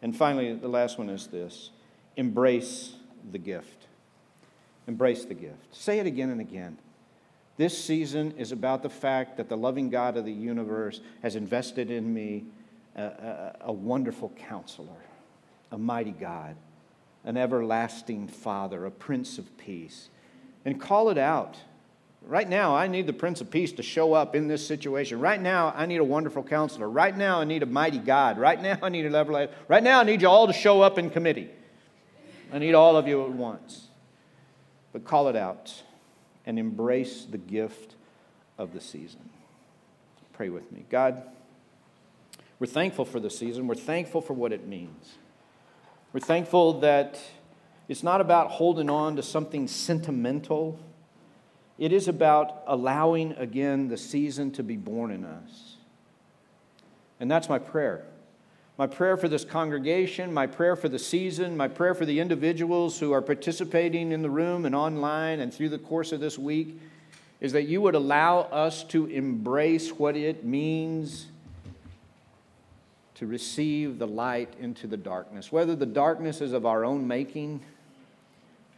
And 0.00 0.16
finally, 0.16 0.54
the 0.54 0.68
last 0.68 0.98
one 0.98 1.10
is 1.10 1.26
this 1.26 1.70
embrace 2.16 2.94
the 3.30 3.38
gift. 3.38 3.86
Embrace 4.86 5.24
the 5.24 5.34
gift. 5.34 5.74
Say 5.74 5.98
it 5.98 6.06
again 6.06 6.30
and 6.30 6.40
again. 6.40 6.78
This 7.56 7.76
season 7.76 8.32
is 8.38 8.52
about 8.52 8.82
the 8.82 8.88
fact 8.88 9.36
that 9.36 9.48
the 9.48 9.56
loving 9.56 9.90
God 9.90 10.16
of 10.16 10.24
the 10.24 10.32
universe 10.32 11.00
has 11.22 11.34
invested 11.34 11.90
in 11.90 12.14
me 12.14 12.44
a, 12.96 13.02
a, 13.02 13.56
a 13.62 13.72
wonderful 13.72 14.32
counselor, 14.48 14.88
a 15.72 15.78
mighty 15.78 16.12
God, 16.12 16.54
an 17.28 17.36
everlasting 17.36 18.26
Father, 18.26 18.86
a 18.86 18.90
Prince 18.90 19.36
of 19.36 19.58
Peace. 19.58 20.08
And 20.64 20.80
call 20.80 21.10
it 21.10 21.18
out. 21.18 21.58
Right 22.22 22.48
now, 22.48 22.74
I 22.74 22.86
need 22.86 23.06
the 23.06 23.12
Prince 23.12 23.42
of 23.42 23.50
Peace 23.50 23.70
to 23.72 23.82
show 23.82 24.14
up 24.14 24.34
in 24.34 24.48
this 24.48 24.66
situation. 24.66 25.20
Right 25.20 25.40
now, 25.40 25.74
I 25.76 25.84
need 25.84 25.98
a 25.98 26.04
wonderful 26.04 26.42
counselor. 26.42 26.88
Right 26.88 27.14
now, 27.14 27.42
I 27.42 27.44
need 27.44 27.62
a 27.62 27.66
mighty 27.66 27.98
God. 27.98 28.38
Right 28.38 28.60
now, 28.60 28.78
I 28.82 28.88
need 28.88 29.04
a 29.04 29.10
level. 29.10 29.46
Right 29.68 29.82
now, 29.82 30.00
I 30.00 30.04
need 30.04 30.22
you 30.22 30.28
all 30.28 30.46
to 30.46 30.54
show 30.54 30.80
up 30.80 30.98
in 30.98 31.10
committee. 31.10 31.50
I 32.50 32.58
need 32.58 32.72
all 32.72 32.96
of 32.96 33.06
you 33.06 33.22
at 33.22 33.30
once. 33.30 33.88
But 34.94 35.04
call 35.04 35.28
it 35.28 35.36
out 35.36 35.82
and 36.46 36.58
embrace 36.58 37.26
the 37.26 37.36
gift 37.36 37.94
of 38.56 38.72
the 38.72 38.80
season. 38.80 39.28
Pray 40.32 40.48
with 40.48 40.72
me. 40.72 40.86
God, 40.88 41.22
we're 42.58 42.68
thankful 42.68 43.04
for 43.04 43.20
the 43.20 43.28
season. 43.28 43.66
We're 43.66 43.74
thankful 43.74 44.22
for 44.22 44.32
what 44.32 44.50
it 44.50 44.66
means. 44.66 45.18
We're 46.12 46.20
thankful 46.20 46.80
that 46.80 47.20
it's 47.86 48.02
not 48.02 48.20
about 48.20 48.50
holding 48.50 48.88
on 48.88 49.16
to 49.16 49.22
something 49.22 49.68
sentimental. 49.68 50.78
It 51.78 51.92
is 51.92 52.08
about 52.08 52.62
allowing 52.66 53.32
again 53.32 53.88
the 53.88 53.98
season 53.98 54.50
to 54.52 54.62
be 54.62 54.76
born 54.76 55.10
in 55.10 55.24
us. 55.24 55.76
And 57.20 57.30
that's 57.30 57.48
my 57.48 57.58
prayer. 57.58 58.04
My 58.78 58.86
prayer 58.86 59.16
for 59.16 59.28
this 59.28 59.44
congregation, 59.44 60.32
my 60.32 60.46
prayer 60.46 60.76
for 60.76 60.88
the 60.88 60.98
season, 60.98 61.56
my 61.56 61.68
prayer 61.68 61.94
for 61.94 62.06
the 62.06 62.20
individuals 62.20 62.98
who 62.98 63.12
are 63.12 63.20
participating 63.20 64.12
in 64.12 64.22
the 64.22 64.30
room 64.30 64.64
and 64.64 64.74
online 64.74 65.40
and 65.40 65.52
through 65.52 65.68
the 65.68 65.78
course 65.78 66.12
of 66.12 66.20
this 66.20 66.38
week 66.38 66.80
is 67.40 67.52
that 67.52 67.64
you 67.64 67.82
would 67.82 67.94
allow 67.94 68.40
us 68.40 68.82
to 68.84 69.06
embrace 69.06 69.90
what 69.90 70.16
it 70.16 70.44
means 70.44 71.26
to 73.18 73.26
receive 73.26 73.98
the 73.98 74.06
light 74.06 74.54
into 74.60 74.86
the 74.86 74.96
darkness, 74.96 75.50
whether 75.50 75.74
the 75.74 75.86
darkness 75.86 76.40
is 76.40 76.52
of 76.52 76.64
our 76.64 76.84
own 76.84 77.08
making, 77.08 77.60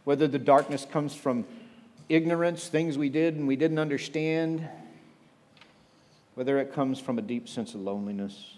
whether 0.03 0.27
the 0.27 0.39
darkness 0.39 0.83
comes 0.89 1.13
from 1.13 1.45
ignorance, 2.09 2.67
things 2.67 2.97
we 2.97 3.07
did 3.07 3.35
and 3.35 3.47
we 3.47 3.55
didn't 3.55 3.77
understand, 3.77 4.67
whether 6.33 6.57
it 6.57 6.73
comes 6.73 6.99
from 6.99 7.19
a 7.19 7.21
deep 7.21 7.47
sense 7.47 7.75
of 7.75 7.81
loneliness, 7.81 8.55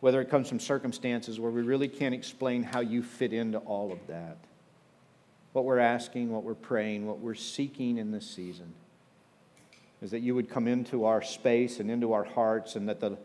whether 0.00 0.20
it 0.20 0.28
comes 0.28 0.46
from 0.46 0.60
circumstances 0.60 1.40
where 1.40 1.50
we 1.50 1.62
really 1.62 1.88
can't 1.88 2.14
explain 2.14 2.62
how 2.62 2.80
you 2.80 3.02
fit 3.02 3.32
into 3.32 3.58
all 3.60 3.92
of 3.92 4.06
that. 4.08 4.36
What 5.54 5.64
we're 5.64 5.78
asking, 5.78 6.30
what 6.30 6.42
we're 6.42 6.54
praying, 6.54 7.06
what 7.06 7.20
we're 7.20 7.34
seeking 7.34 7.96
in 7.96 8.10
this 8.10 8.28
season 8.28 8.74
is 10.02 10.10
that 10.10 10.20
you 10.20 10.34
would 10.34 10.50
come 10.50 10.68
into 10.68 11.06
our 11.06 11.22
space 11.22 11.80
and 11.80 11.90
into 11.90 12.12
our 12.12 12.24
hearts 12.24 12.76
and 12.76 12.90
that 12.90 13.00
the 13.00 13.16